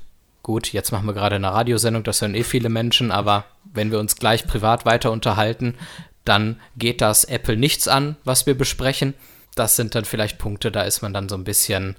Gut, 0.41 0.73
jetzt 0.73 0.91
machen 0.91 1.05
wir 1.05 1.13
gerade 1.13 1.35
eine 1.35 1.53
Radiosendung, 1.53 2.03
das 2.03 2.21
hören 2.21 2.33
eh 2.33 2.43
viele 2.43 2.69
Menschen, 2.69 3.11
aber 3.11 3.45
wenn 3.63 3.91
wir 3.91 3.99
uns 3.99 4.15
gleich 4.15 4.47
privat 4.47 4.85
weiter 4.85 5.11
unterhalten, 5.11 5.75
dann 6.23 6.59
geht 6.77 7.01
das 7.01 7.25
Apple 7.25 7.57
nichts 7.57 7.87
an, 7.87 8.15
was 8.23 8.47
wir 8.47 8.57
besprechen. 8.57 9.13
Das 9.53 9.75
sind 9.75 9.93
dann 9.93 10.05
vielleicht 10.05 10.39
Punkte, 10.39 10.71
da 10.71 10.81
ist 10.81 11.03
man 11.03 11.13
dann 11.13 11.29
so 11.29 11.35
ein 11.35 11.43
bisschen, 11.43 11.95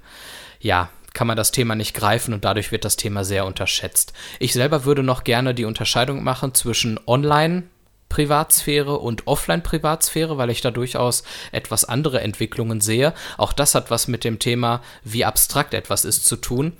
ja, 0.59 0.89
kann 1.17 1.25
man 1.25 1.35
das 1.35 1.51
Thema 1.51 1.73
nicht 1.73 1.95
greifen 1.95 2.31
und 2.31 2.45
dadurch 2.45 2.71
wird 2.71 2.85
das 2.85 2.95
Thema 2.95 3.25
sehr 3.25 3.47
unterschätzt. 3.47 4.13
Ich 4.37 4.53
selber 4.53 4.85
würde 4.85 5.01
noch 5.01 5.23
gerne 5.23 5.55
die 5.55 5.65
Unterscheidung 5.65 6.23
machen 6.23 6.53
zwischen 6.53 6.99
Online 7.07 7.63
Privatsphäre 8.07 8.99
und 8.99 9.25
Offline-Privatsphäre, 9.25 10.37
weil 10.37 10.51
ich 10.51 10.61
da 10.61 10.69
durchaus 10.69 11.23
etwas 11.51 11.85
andere 11.85 12.21
Entwicklungen 12.21 12.81
sehe. 12.81 13.15
Auch 13.37 13.51
das 13.51 13.73
hat 13.73 13.89
was 13.89 14.07
mit 14.07 14.23
dem 14.23 14.37
Thema, 14.37 14.83
wie 15.03 15.25
abstrakt 15.25 15.73
etwas 15.73 16.05
ist, 16.05 16.23
zu 16.25 16.35
tun. 16.35 16.73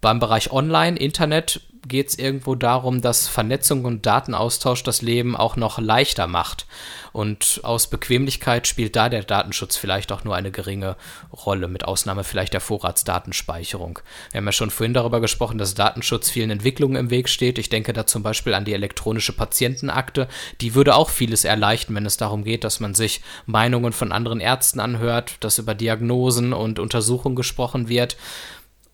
Beim 0.00 0.18
Bereich 0.18 0.50
Online, 0.50 0.98
Internet 0.98 1.60
geht 1.86 2.08
es 2.08 2.18
irgendwo 2.18 2.54
darum, 2.54 3.00
dass 3.00 3.26
Vernetzung 3.26 3.84
und 3.84 4.06
Datenaustausch 4.06 4.82
das 4.82 5.02
Leben 5.02 5.36
auch 5.36 5.56
noch 5.56 5.78
leichter 5.78 6.26
macht. 6.26 6.66
Und 7.12 7.60
aus 7.64 7.88
Bequemlichkeit 7.88 8.66
spielt 8.66 8.94
da 8.94 9.08
der 9.08 9.24
Datenschutz 9.24 9.76
vielleicht 9.76 10.12
auch 10.12 10.22
nur 10.22 10.36
eine 10.36 10.50
geringe 10.50 10.96
Rolle, 11.32 11.66
mit 11.68 11.84
Ausnahme 11.84 12.22
vielleicht 12.22 12.52
der 12.52 12.60
Vorratsdatenspeicherung. 12.60 13.98
Wir 14.30 14.38
haben 14.38 14.46
ja 14.46 14.52
schon 14.52 14.70
vorhin 14.70 14.94
darüber 14.94 15.20
gesprochen, 15.20 15.58
dass 15.58 15.74
Datenschutz 15.74 16.30
vielen 16.30 16.50
Entwicklungen 16.50 16.96
im 16.96 17.10
Weg 17.10 17.28
steht. 17.28 17.58
Ich 17.58 17.68
denke 17.68 17.92
da 17.92 18.06
zum 18.06 18.22
Beispiel 18.22 18.54
an 18.54 18.64
die 18.64 18.74
elektronische 18.74 19.32
Patientenakte. 19.32 20.28
Die 20.60 20.74
würde 20.74 20.94
auch 20.94 21.10
vieles 21.10 21.44
erleichtern, 21.44 21.96
wenn 21.96 22.06
es 22.06 22.16
darum 22.16 22.44
geht, 22.44 22.62
dass 22.62 22.80
man 22.80 22.94
sich 22.94 23.22
Meinungen 23.46 23.92
von 23.92 24.12
anderen 24.12 24.40
Ärzten 24.40 24.80
anhört, 24.80 25.36
dass 25.40 25.58
über 25.58 25.74
Diagnosen 25.74 26.52
und 26.52 26.78
Untersuchungen 26.78 27.36
gesprochen 27.36 27.88
wird, 27.88 28.16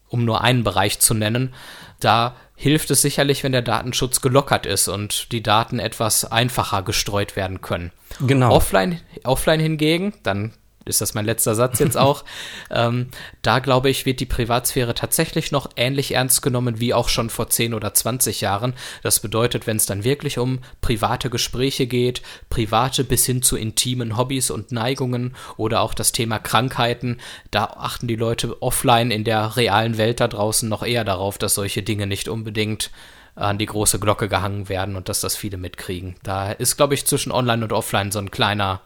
um 0.09 0.25
nur 0.25 0.41
einen 0.43 0.65
Bereich 0.65 1.01
zu 1.01 1.15
nennen. 1.15 1.53
Da 2.01 2.37
hilft 2.55 2.91
es 2.91 3.03
sicherlich, 3.03 3.45
wenn 3.45 3.53
der 3.53 3.63
Datenschutz 3.63 4.21
gelockert 4.21 4.67
ist 4.67 4.89
und 4.89 5.33
die 5.33 5.43
Daten 5.43 5.79
etwas 5.79 6.25
einfacher 6.25 6.83
gestreut 6.83 7.37
werden 7.37 7.61
können. 7.61 7.93
Genau. 8.21 8.51
Offline, 8.51 9.01
offline 9.25 9.61
hingegen, 9.61 10.15
dann 10.23 10.53
ist 10.87 11.01
das 11.01 11.15
mein 11.15 11.27
letzter 11.27 11.55
Satz 11.55 11.79
jetzt 11.79 11.97
auch. 11.97 12.25
ähm, 12.71 13.09
da 13.43 13.59
glaube 13.59 13.91
ich, 13.91 14.07
wird 14.07 14.21
die 14.21 14.27
Privatsphäre 14.27 14.95
tatsächlich 14.95 15.53
noch 15.53 15.71
ähnlich 15.77 16.15
ernst 16.15 16.43
genommen 16.43 16.81
wie 16.81 16.95
auch 16.95 17.09
schon 17.09 17.29
vor 17.29 17.51
10 17.51 17.75
oder 17.75 17.93
20 17.93 18.41
Jahren. 18.41 18.75
Das 19.03 19.21
bedeutet, 19.21 19.67
wenn 19.67 19.77
es 19.77 19.87
dann 19.87 20.05
wirklich 20.05 20.39
um 20.39 20.61
private 20.81 21.29
Gespräche 21.29 21.87
geht, 21.87 22.23
private 22.49 23.05
bis 23.05 23.27
hin 23.27 23.43
zu 23.43 23.57
intimen 23.57 24.17
Hobbys 24.17 24.51
und 24.51 24.73
Neigungen 24.73 25.35
oder 25.57 25.81
auch 25.81 25.95
das 25.95 26.13
Thema 26.13 26.39
Krankheiten, 26.39 27.19
da 27.51 27.65
achten 27.65 28.07
die 28.07 28.17
Leute 28.17 28.63
offline 28.63 29.11
in 29.11 29.25
der 29.25 29.57
realen 29.57 29.99
Welt 29.99 30.21
da 30.21 30.29
draußen 30.29 30.69
noch 30.69 30.83
eher 30.83 31.05
darauf, 31.05 31.39
dass 31.39 31.55
solche 31.55 31.83
Dinge 31.83 32.07
nicht 32.07 32.29
unbedingt 32.29 32.91
an 33.35 33.59
die 33.59 33.67
große 33.67 34.01
Glocke 34.01 34.29
gehangen 34.29 34.69
werden 34.69 34.97
und 34.97 35.09
dass 35.09 35.21
das 35.21 35.37
viele 35.37 35.59
mitkriegen. 35.59 36.17
Da 36.23 36.53
ist, 36.53 36.77
glaube 36.77 36.95
ich, 36.95 37.07
zwischen 37.07 37.33
Online 37.33 37.65
und 37.65 37.73
Offline 37.73 38.11
so 38.11 38.19
ein 38.19 38.31
kleiner 38.31 38.81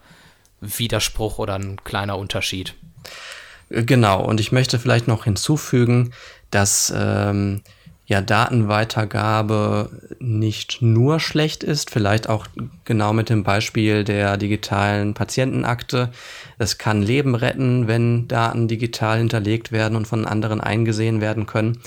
Widerspruch 0.61 1.39
oder 1.39 1.55
ein 1.55 1.83
kleiner 1.85 2.19
Unterschied. 2.19 2.75
Genau, 3.71 4.25
und 4.25 4.41
ich 4.41 4.51
möchte 4.51 4.79
vielleicht 4.79 5.07
noch 5.07 5.25
hinzufügen, 5.25 6.13
dass 6.51 6.93
ähm, 6.97 7.63
ja 8.11 8.21
Datenweitergabe 8.21 9.89
nicht 10.19 10.83
nur 10.83 11.21
schlecht 11.21 11.63
ist, 11.63 11.91
vielleicht 11.91 12.29
auch 12.29 12.49
genau 12.85 13.13
mit 13.13 13.29
dem 13.29 13.45
Beispiel 13.45 14.03
der 14.03 14.37
digitalen 14.37 15.15
Patientenakte. 15.15 16.11
Es 16.59 16.77
kann 16.77 17.03
Leben 17.03 17.37
retten, 17.37 17.87
wenn 17.87 18.27
Daten 18.27 18.67
digital 18.67 19.19
hinterlegt 19.19 19.71
werden 19.71 19.97
und 19.97 20.09
von 20.09 20.27
anderen 20.27 20.61
eingesehen 20.61 21.21
werden 21.21 21.47
können. 21.47 21.79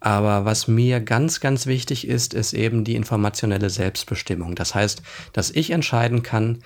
Aber 0.00 0.44
was 0.44 0.68
mir 0.68 1.00
ganz, 1.00 1.40
ganz 1.40 1.66
wichtig 1.66 2.06
ist, 2.06 2.32
ist 2.32 2.52
eben 2.54 2.84
die 2.84 2.94
informationelle 2.94 3.68
Selbstbestimmung. 3.68 4.54
Das 4.54 4.74
heißt, 4.74 5.02
dass 5.32 5.50
ich 5.50 5.70
entscheiden 5.70 6.22
kann, 6.22 6.60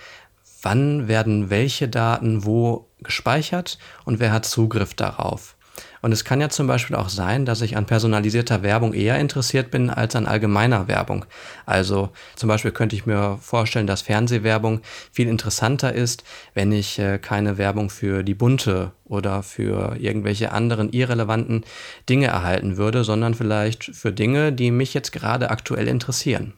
wann 0.62 1.08
werden 1.08 1.50
welche 1.50 1.88
Daten 1.88 2.44
wo 2.44 2.88
gespeichert 3.02 3.78
und 4.04 4.20
wer 4.20 4.32
hat 4.32 4.46
Zugriff 4.46 4.94
darauf. 4.94 5.56
Und 6.02 6.12
es 6.12 6.24
kann 6.24 6.40
ja 6.40 6.48
zum 6.48 6.66
Beispiel 6.66 6.96
auch 6.96 7.08
sein, 7.08 7.46
dass 7.46 7.60
ich 7.60 7.76
an 7.76 7.86
personalisierter 7.86 8.62
Werbung 8.62 8.92
eher 8.92 9.18
interessiert 9.18 9.70
bin 9.70 9.88
als 9.88 10.16
an 10.16 10.26
allgemeiner 10.26 10.88
Werbung. 10.88 11.24
Also 11.64 12.10
zum 12.34 12.48
Beispiel 12.48 12.72
könnte 12.72 12.96
ich 12.96 13.06
mir 13.06 13.38
vorstellen, 13.40 13.86
dass 13.86 14.02
Fernsehwerbung 14.02 14.80
viel 15.12 15.28
interessanter 15.28 15.92
ist, 15.92 16.24
wenn 16.54 16.72
ich 16.72 16.98
äh, 16.98 17.18
keine 17.18 17.56
Werbung 17.56 17.88
für 17.88 18.22
die 18.24 18.34
bunte 18.34 18.92
oder 19.04 19.42
für 19.42 19.96
irgendwelche 19.96 20.52
anderen 20.52 20.92
irrelevanten 20.92 21.64
Dinge 22.08 22.26
erhalten 22.26 22.76
würde, 22.76 23.04
sondern 23.04 23.34
vielleicht 23.34 23.84
für 23.84 24.12
Dinge, 24.12 24.52
die 24.52 24.72
mich 24.72 24.94
jetzt 24.94 25.12
gerade 25.12 25.50
aktuell 25.50 25.86
interessieren. 25.86 26.54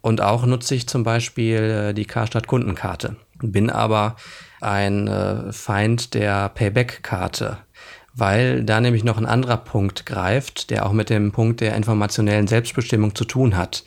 Und 0.00 0.20
auch 0.20 0.46
nutze 0.46 0.76
ich 0.76 0.86
zum 0.86 1.02
Beispiel 1.02 1.90
äh, 1.90 1.94
die 1.94 2.04
Karstadt 2.04 2.46
Kundenkarte 2.46 3.16
bin 3.40 3.70
aber 3.70 4.16
ein 4.60 5.06
äh, 5.06 5.52
Feind 5.52 6.14
der 6.14 6.48
Payback-Karte, 6.50 7.58
weil 8.14 8.64
da 8.64 8.80
nämlich 8.80 9.04
noch 9.04 9.18
ein 9.18 9.26
anderer 9.26 9.58
Punkt 9.58 10.06
greift, 10.06 10.70
der 10.70 10.86
auch 10.86 10.92
mit 10.92 11.10
dem 11.10 11.32
Punkt 11.32 11.60
der 11.60 11.74
informationellen 11.76 12.46
Selbstbestimmung 12.46 13.14
zu 13.14 13.24
tun 13.24 13.56
hat. 13.56 13.84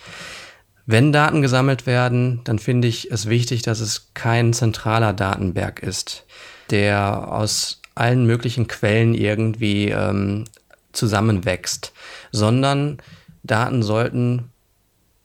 Wenn 0.85 1.11
Daten 1.11 1.41
gesammelt 1.41 1.85
werden, 1.85 2.41
dann 2.43 2.59
finde 2.59 2.87
ich 2.87 3.11
es 3.11 3.29
wichtig, 3.29 3.61
dass 3.61 3.79
es 3.79 4.11
kein 4.13 4.53
zentraler 4.53 5.13
Datenberg 5.13 5.83
ist, 5.83 6.25
der 6.69 7.32
aus 7.32 7.82
allen 7.93 8.26
möglichen 8.26 8.67
Quellen 8.67 9.13
irgendwie 9.13 9.89
ähm, 9.89 10.45
zusammenwächst, 10.91 11.93
sondern 12.32 12.97
Daten 13.43 13.84
sollten 13.84 14.49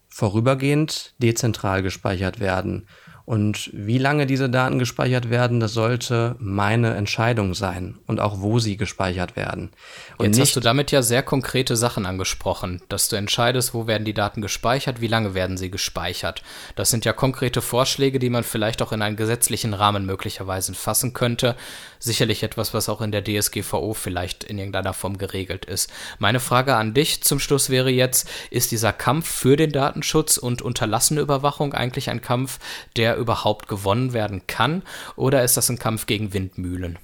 vorübergehend 0.08 1.14
dezentral 1.18 1.82
gespeichert 1.82 2.40
werden 2.40 2.86
Und 3.26 3.70
wie 3.72 3.98
lange 3.98 4.24
diese 4.24 4.48
Daten 4.48 4.78
gespeichert 4.78 5.30
werden, 5.30 5.58
das 5.58 5.72
sollte 5.72 6.36
meine 6.38 6.94
Entscheidung 6.94 7.54
sein 7.54 7.98
und 8.06 8.20
auch 8.20 8.40
wo 8.40 8.60
sie 8.60 8.76
gespeichert 8.76 9.34
werden. 9.34 9.70
Und 10.16 10.26
Jetzt 10.26 10.40
hast 10.40 10.56
du 10.56 10.60
damit 10.60 10.92
ja 10.92 11.02
sehr 11.02 11.24
konkrete 11.24 11.74
Sachen 11.74 12.06
angesprochen, 12.06 12.82
dass 12.88 13.08
du 13.08 13.16
entscheidest, 13.16 13.74
wo 13.74 13.88
werden 13.88 14.04
die 14.04 14.14
Daten 14.14 14.42
gespeichert, 14.42 15.00
wie 15.00 15.08
lange 15.08 15.34
werden 15.34 15.56
sie 15.56 15.72
gespeichert. 15.72 16.44
Das 16.76 16.90
sind 16.90 17.04
ja 17.04 17.12
konkrete 17.12 17.62
Vorschläge, 17.62 18.20
die 18.20 18.30
man 18.30 18.44
vielleicht 18.44 18.80
auch 18.80 18.92
in 18.92 19.02
einen 19.02 19.16
gesetzlichen 19.16 19.74
Rahmen 19.74 20.06
möglicherweise 20.06 20.72
fassen 20.74 21.12
könnte. 21.12 21.56
Sicherlich 21.98 22.44
etwas, 22.44 22.74
was 22.74 22.88
auch 22.88 23.00
in 23.00 23.10
der 23.10 23.24
DSGVO 23.24 23.94
vielleicht 23.94 24.44
in 24.44 24.58
irgendeiner 24.58 24.92
Form 24.92 25.18
geregelt 25.18 25.64
ist. 25.64 25.90
Meine 26.20 26.38
Frage 26.38 26.76
an 26.76 26.94
dich 26.94 27.24
zum 27.24 27.40
Schluss 27.40 27.70
wäre 27.70 27.90
jetzt, 27.90 28.28
ist 28.50 28.70
dieser 28.70 28.92
Kampf 28.92 29.28
für 29.28 29.56
den 29.56 29.72
Datenschutz 29.72 30.36
und 30.36 30.62
unterlassene 30.62 31.20
Überwachung 31.20 31.74
eigentlich 31.74 32.08
ein 32.08 32.20
Kampf, 32.20 32.60
der 32.94 33.15
überhaupt 33.16 33.68
gewonnen 33.68 34.12
werden 34.12 34.42
kann? 34.46 34.82
Oder 35.16 35.44
ist 35.44 35.56
das 35.56 35.68
ein 35.68 35.78
Kampf 35.78 36.06
gegen 36.06 36.32
Windmühlen? 36.32 36.98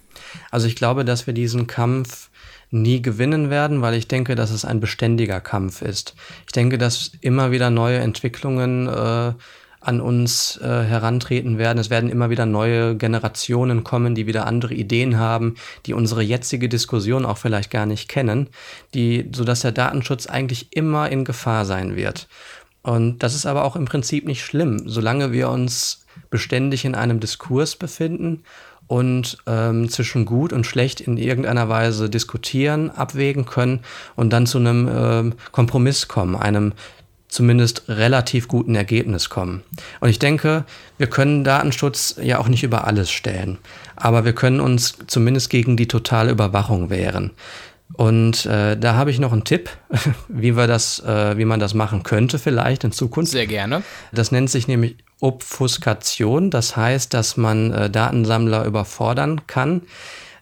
Also 0.51 0.67
ich 0.67 0.77
glaube, 0.77 1.05
dass 1.05 1.27
wir 1.27 1.35
diesen 1.35 1.67
Kampf 1.67 2.31
nie 2.71 3.03
gewinnen 3.03 3.51
werden, 3.51 3.83
weil 3.83 3.95
ich 3.95 4.09
denke, 4.09 4.35
dass 4.35 4.51
es 4.51 4.65
ein 4.65 4.81
beständiger 4.81 5.41
Kampf 5.41 5.83
ist. 5.83 6.15
Ich 6.47 6.53
denke, 6.53 6.79
dass 6.79 7.13
immer 7.21 7.51
wieder 7.51 7.71
neue 7.71 7.99
Entwicklungen 7.99 8.89
äh, 8.89 9.33
an 9.83 10.01
uns 10.01 10.59
äh, 10.63 10.67
herantreten 10.67 11.59
werden. 11.59 11.79
Es 11.79 11.91
werden 11.91 12.09
immer 12.09 12.31
wieder 12.31 12.47
neue 12.47 12.97
Generationen 12.97 13.85
kommen, 13.85 14.15
die 14.15 14.27
wieder 14.27 14.47
andere 14.47 14.75
Ideen 14.75 15.19
haben, 15.19 15.57
die 15.87 15.93
unsere 15.93 16.23
jetzige 16.23 16.69
Diskussion 16.69 17.27
auch 17.27 17.39
vielleicht 17.39 17.71
gar 17.71 17.85
nicht 17.85 18.09
kennen, 18.09 18.49
die, 18.95 19.29
so 19.35 19.45
dass 19.45 19.61
der 19.61 19.73
Datenschutz 19.73 20.27
eigentlich 20.27 20.69
immer 20.75 21.11
in 21.11 21.25
Gefahr 21.25 21.65
sein 21.65 21.97
wird. 21.97 22.29
Und 22.83 23.23
das 23.23 23.35
ist 23.35 23.47
aber 23.47 23.65
auch 23.65 23.77
im 23.77 23.85
Prinzip 23.85 24.27
nicht 24.27 24.45
schlimm, 24.45 24.83
solange 24.87 25.33
wir 25.33 25.51
uns 25.51 26.02
beständig 26.31 26.85
in 26.85 26.95
einem 26.95 27.21
Diskurs 27.21 27.77
befinden 27.77 28.43
und 28.87 29.39
ähm, 29.47 29.89
zwischen 29.89 30.25
gut 30.25 30.53
und 30.53 30.67
schlecht 30.67 31.01
in 31.01 31.17
irgendeiner 31.17 31.69
Weise 31.69 32.11
diskutieren, 32.11 32.91
abwägen 32.91 33.47
können 33.47 33.81
und 34.17 34.33
dann 34.33 34.47
zu 34.47 34.59
einem 34.59 34.89
ähm, 34.93 35.35
Kompromiss 35.53 36.09
kommen, 36.09 36.37
einem 36.37 36.73
zumindest 37.29 37.85
relativ 37.89 38.47
guten 38.47 38.75
Ergebnis 38.75 39.31
kommen. 39.31 39.63
Und 40.01 40.11
ich 40.11 40.19
denke, 40.19 40.65
wir 40.99 41.07
können 41.07 41.45
Datenschutz 41.45 42.17
ja 42.23 42.39
auch 42.39 42.49
nicht 42.49 42.63
über 42.63 42.87
alles 42.87 43.11
stellen, 43.11 43.59
aber 43.97 44.25
wir 44.27 44.35
können 44.35 44.61
uns 44.61 44.99
zumindest 45.07 45.49
gegen 45.49 45.77
die 45.77 45.89
totale 45.89 46.31
Überwachung 46.31 46.91
wehren. 46.91 47.31
Und 47.95 48.47
äh, 48.47 48.77
da 48.77 48.95
habe 48.95 49.11
ich 49.11 49.19
noch 49.19 49.33
einen 49.33 49.45
Tipp, 49.45 49.71
wie 50.29 50.57
wir 50.57 50.67
das, 50.67 51.01
äh, 51.01 51.37
wie 51.37 51.45
man 51.45 51.61
das 51.61 51.75
machen 51.75 52.03
könnte 52.03 52.39
vielleicht 52.39 52.85
in 52.85 52.93
Zukunft. 52.93 53.33
Sehr 53.33 53.47
gerne. 53.47 53.83
Das 54.13 54.33
nennt 54.33 54.51
sich 54.51 54.69
nämlich 54.69 54.97
Obfuskation. 55.23 56.51
Das 56.51 56.77
heißt, 56.77 57.15
dass 57.15 57.37
man 57.37 57.73
äh, 57.73 57.89
Datensammler 57.89 58.65
überfordern 58.65 59.47
kann, 59.47 59.83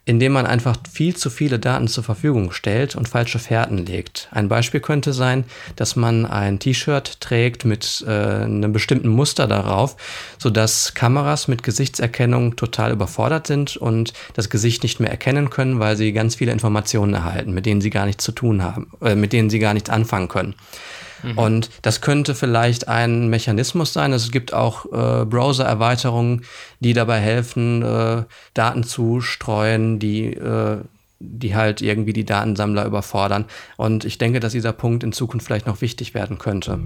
indem 0.06 0.32
man 0.32 0.46
einfach 0.46 0.76
viel 0.90 1.14
zu 1.14 1.28
viele 1.30 1.58
Daten 1.58 1.86
zur 1.86 2.02
Verfügung 2.02 2.50
stellt 2.50 2.96
und 2.96 3.08
falsche 3.08 3.38
Fährten 3.38 3.78
legt. 3.78 4.28
Ein 4.32 4.48
Beispiel 4.48 4.80
könnte 4.80 5.12
sein, 5.12 5.44
dass 5.76 5.94
man 5.94 6.24
ein 6.24 6.58
T-Shirt 6.58 7.20
trägt 7.20 7.64
mit 7.64 8.02
äh, 8.08 8.10
einem 8.10 8.72
bestimmten 8.72 9.08
Muster 9.08 9.46
darauf, 9.46 9.96
sodass 10.38 10.94
Kameras 10.94 11.46
mit 11.46 11.62
Gesichtserkennung 11.62 12.56
total 12.56 12.92
überfordert 12.92 13.46
sind 13.46 13.76
und 13.76 14.14
das 14.34 14.48
Gesicht 14.48 14.82
nicht 14.82 14.98
mehr 14.98 15.10
erkennen 15.10 15.50
können, 15.50 15.78
weil 15.78 15.96
sie 15.96 16.12
ganz 16.12 16.34
viele 16.36 16.52
Informationen 16.52 17.14
erhalten, 17.14 17.52
mit 17.52 17.66
denen 17.66 17.82
sie 17.82 17.90
gar 17.90 18.06
nichts 18.06 18.24
zu 18.24 18.32
tun 18.32 18.64
haben, 18.64 18.90
äh, 19.02 19.14
mit 19.14 19.32
denen 19.34 19.50
sie 19.50 19.58
gar 19.58 19.74
nichts 19.74 19.90
anfangen 19.90 20.28
können. 20.28 20.54
Mhm. 21.22 21.38
Und 21.38 21.70
das 21.82 22.00
könnte 22.00 22.34
vielleicht 22.34 22.88
ein 22.88 23.28
Mechanismus 23.28 23.92
sein. 23.92 24.12
Also 24.12 24.26
es 24.26 24.32
gibt 24.32 24.52
auch 24.52 24.86
äh, 24.86 25.24
Browser-Erweiterungen, 25.24 26.44
die 26.80 26.92
dabei 26.92 27.18
helfen, 27.18 27.82
äh, 27.82 28.24
Daten 28.54 28.84
zu 28.84 29.20
streuen, 29.20 29.98
die 29.98 30.34
äh, 30.34 30.78
die 31.20 31.54
halt 31.54 31.82
irgendwie 31.82 32.14
die 32.14 32.24
Datensammler 32.24 32.86
überfordern. 32.86 33.44
Und 33.76 34.06
ich 34.06 34.16
denke, 34.16 34.40
dass 34.40 34.52
dieser 34.52 34.72
Punkt 34.72 35.04
in 35.04 35.12
Zukunft 35.12 35.46
vielleicht 35.46 35.66
noch 35.66 35.82
wichtig 35.82 36.14
werden 36.14 36.38
könnte. 36.38 36.80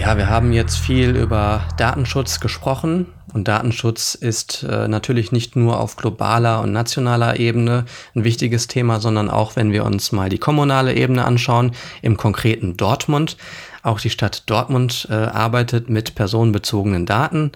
Ja, 0.00 0.16
wir 0.16 0.30
haben 0.30 0.54
jetzt 0.54 0.78
viel 0.78 1.14
über 1.14 1.68
Datenschutz 1.76 2.40
gesprochen 2.40 3.04
und 3.34 3.48
Datenschutz 3.48 4.14
ist 4.14 4.62
äh, 4.62 4.88
natürlich 4.88 5.30
nicht 5.30 5.56
nur 5.56 5.78
auf 5.78 5.96
globaler 5.96 6.62
und 6.62 6.72
nationaler 6.72 7.38
Ebene 7.38 7.84
ein 8.14 8.24
wichtiges 8.24 8.66
Thema, 8.66 8.98
sondern 8.98 9.28
auch, 9.28 9.56
wenn 9.56 9.72
wir 9.72 9.84
uns 9.84 10.10
mal 10.10 10.30
die 10.30 10.38
kommunale 10.38 10.94
Ebene 10.94 11.26
anschauen, 11.26 11.72
im 12.00 12.16
konkreten 12.16 12.78
Dortmund. 12.78 13.36
Auch 13.82 14.00
die 14.00 14.08
Stadt 14.08 14.44
Dortmund 14.48 15.06
äh, 15.10 15.12
arbeitet 15.12 15.90
mit 15.90 16.14
personenbezogenen 16.14 17.04
Daten 17.04 17.52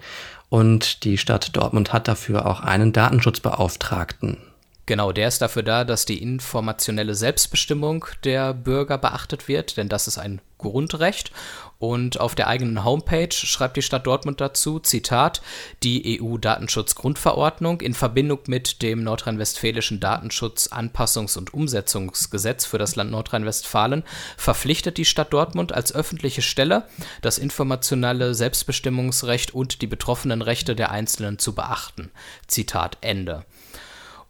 und 0.47 1.03
die 1.03 1.17
Stadt 1.17 1.57
Dortmund 1.57 1.93
hat 1.93 2.07
dafür 2.07 2.45
auch 2.45 2.59
einen 2.59 2.93
Datenschutzbeauftragten. 2.93 4.37
Genau, 4.87 5.11
der 5.11 5.27
ist 5.27 5.41
dafür 5.41 5.63
da, 5.63 5.83
dass 5.83 6.05
die 6.05 6.21
informationelle 6.21 7.15
Selbstbestimmung 7.15 8.05
der 8.23 8.53
Bürger 8.53 8.99
beachtet 8.99 9.47
wird, 9.47 9.77
denn 9.77 9.89
das 9.89 10.07
ist 10.07 10.19
ein 10.19 10.41
Grundrecht. 10.59 11.31
Und 11.77 12.19
auf 12.19 12.35
der 12.35 12.47
eigenen 12.47 12.83
Homepage 12.85 13.31
schreibt 13.31 13.75
die 13.75 13.81
Stadt 13.81 14.07
Dortmund 14.07 14.39
dazu, 14.39 14.79
Zitat, 14.79 15.41
die 15.83 16.21
EU-Datenschutzgrundverordnung 16.21 17.81
in 17.81 17.93
Verbindung 17.93 18.39
mit 18.47 18.81
dem 18.81 19.03
nordrhein-westfälischen 19.03 19.99
Datenschutz-Anpassungs- 19.99 21.37
und 21.37 21.53
Umsetzungsgesetz 21.53 22.65
für 22.65 22.77
das 22.77 22.95
Land 22.95 23.11
Nordrhein-Westfalen 23.11 24.03
verpflichtet 24.37 24.97
die 24.97 25.05
Stadt 25.05 25.33
Dortmund 25.33 25.73
als 25.73 25.93
öffentliche 25.93 26.41
Stelle, 26.41 26.87
das 27.21 27.37
informationelle 27.37 28.33
Selbstbestimmungsrecht 28.33 29.53
und 29.53 29.81
die 29.81 29.87
betroffenen 29.87 30.41
Rechte 30.41 30.75
der 30.75 30.91
Einzelnen 30.91 31.39
zu 31.39 31.53
beachten. 31.53 32.11
Zitat 32.47 32.97
Ende. 33.01 33.45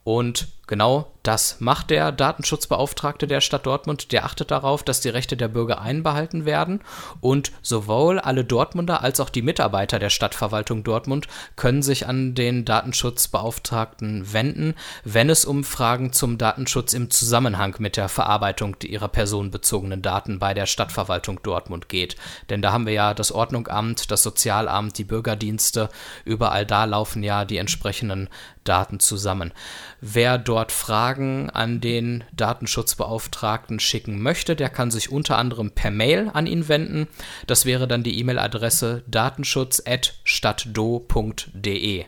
Und 0.03 0.47
genau 0.67 1.11
das 1.25 1.59
macht 1.59 1.89
der 1.89 2.11
Datenschutzbeauftragte 2.11 3.25
der 3.25 3.41
Stadt 3.41 3.65
Dortmund. 3.65 4.11
Der 4.11 4.25
achtet 4.25 4.51
darauf, 4.51 4.83
dass 4.83 5.01
die 5.01 5.09
Rechte 5.09 5.35
der 5.35 5.47
Bürger 5.47 5.81
einbehalten 5.81 6.45
werden. 6.45 6.81
Und 7.19 7.51
sowohl 7.63 8.19
alle 8.19 8.45
Dortmunder 8.45 9.01
als 9.01 9.19
auch 9.19 9.31
die 9.31 9.41
Mitarbeiter 9.41 9.97
der 9.97 10.11
Stadtverwaltung 10.11 10.83
Dortmund 10.83 11.27
können 11.55 11.81
sich 11.81 12.07
an 12.07 12.35
den 12.35 12.63
Datenschutzbeauftragten 12.63 14.33
wenden, 14.33 14.75
wenn 15.03 15.31
es 15.31 15.45
um 15.45 15.63
Fragen 15.63 16.13
zum 16.13 16.37
Datenschutz 16.37 16.93
im 16.93 17.09
Zusammenhang 17.09 17.75
mit 17.79 17.97
der 17.97 18.07
Verarbeitung 18.07 18.75
ihrer 18.83 19.07
personenbezogenen 19.07 20.03
Daten 20.03 20.37
bei 20.37 20.53
der 20.53 20.67
Stadtverwaltung 20.67 21.41
Dortmund 21.41 21.89
geht. 21.89 22.17
Denn 22.51 22.61
da 22.61 22.71
haben 22.71 22.85
wir 22.85 22.93
ja 22.93 23.15
das 23.15 23.31
Ordnungsamt, 23.31 24.11
das 24.11 24.21
Sozialamt, 24.21 24.99
die 24.99 25.03
Bürgerdienste. 25.03 25.89
Überall 26.23 26.67
da 26.67 26.85
laufen 26.85 27.23
ja 27.23 27.45
die 27.45 27.57
entsprechenden 27.57 28.29
Daten 28.63 28.99
zusammen. 28.99 29.53
Wer 30.01 30.37
dort 30.37 30.54
Fragen 30.71 31.49
an 31.49 31.81
den 31.81 32.23
Datenschutzbeauftragten 32.33 33.79
schicken 33.79 34.21
möchte, 34.21 34.55
der 34.55 34.69
kann 34.69 34.91
sich 34.91 35.11
unter 35.11 35.37
anderem 35.37 35.71
per 35.71 35.91
Mail 35.91 36.29
an 36.33 36.47
ihn 36.47 36.67
wenden. 36.67 37.07
Das 37.47 37.65
wäre 37.65 37.87
dann 37.87 38.03
die 38.03 38.19
E-Mail-Adresse 38.19 39.03
datenschutz.stadtdo.de. 39.07 42.05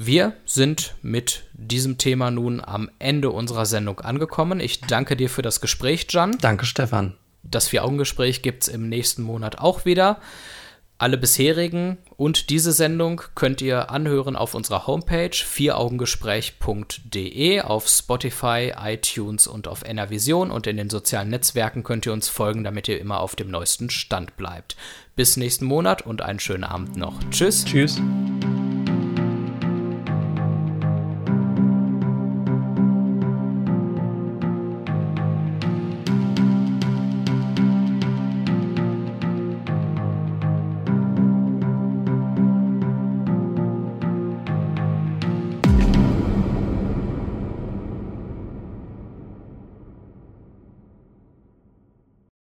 Wir 0.00 0.34
sind 0.44 0.94
mit 1.02 1.42
diesem 1.54 1.98
Thema 1.98 2.30
nun 2.30 2.62
am 2.64 2.88
Ende 3.00 3.30
unserer 3.30 3.66
Sendung 3.66 3.98
angekommen. 4.00 4.60
Ich 4.60 4.80
danke 4.80 5.16
dir 5.16 5.28
für 5.28 5.42
das 5.42 5.60
Gespräch, 5.60 6.06
Jan. 6.10 6.38
Danke, 6.40 6.66
Stefan. 6.66 7.14
Das 7.42 7.66
Vier-Augen-Gespräch 7.68 8.42
gibt 8.42 8.62
es 8.62 8.68
im 8.68 8.88
nächsten 8.88 9.22
Monat 9.22 9.58
auch 9.58 9.84
wieder. 9.84 10.20
Alle 11.00 11.16
bisherigen 11.16 11.98
und 12.16 12.50
diese 12.50 12.72
Sendung 12.72 13.22
könnt 13.36 13.62
ihr 13.62 13.90
anhören 13.90 14.34
auf 14.34 14.54
unserer 14.54 14.88
Homepage 14.88 15.30
vieraugengespräch.de, 15.30 17.60
auf 17.60 17.86
Spotify, 17.86 18.72
iTunes 18.76 19.46
und 19.46 19.68
auf 19.68 19.84
Enervision 19.84 20.50
und 20.50 20.66
in 20.66 20.76
den 20.76 20.90
sozialen 20.90 21.30
Netzwerken 21.30 21.84
könnt 21.84 22.04
ihr 22.04 22.12
uns 22.12 22.28
folgen, 22.28 22.64
damit 22.64 22.88
ihr 22.88 22.98
immer 22.98 23.20
auf 23.20 23.36
dem 23.36 23.48
neuesten 23.48 23.90
Stand 23.90 24.36
bleibt. 24.36 24.74
Bis 25.14 25.36
nächsten 25.36 25.66
Monat 25.66 26.02
und 26.02 26.20
einen 26.20 26.40
schönen 26.40 26.64
Abend 26.64 26.96
noch. 26.96 27.20
Tschüss. 27.30 27.64
Tschüss. 27.64 28.00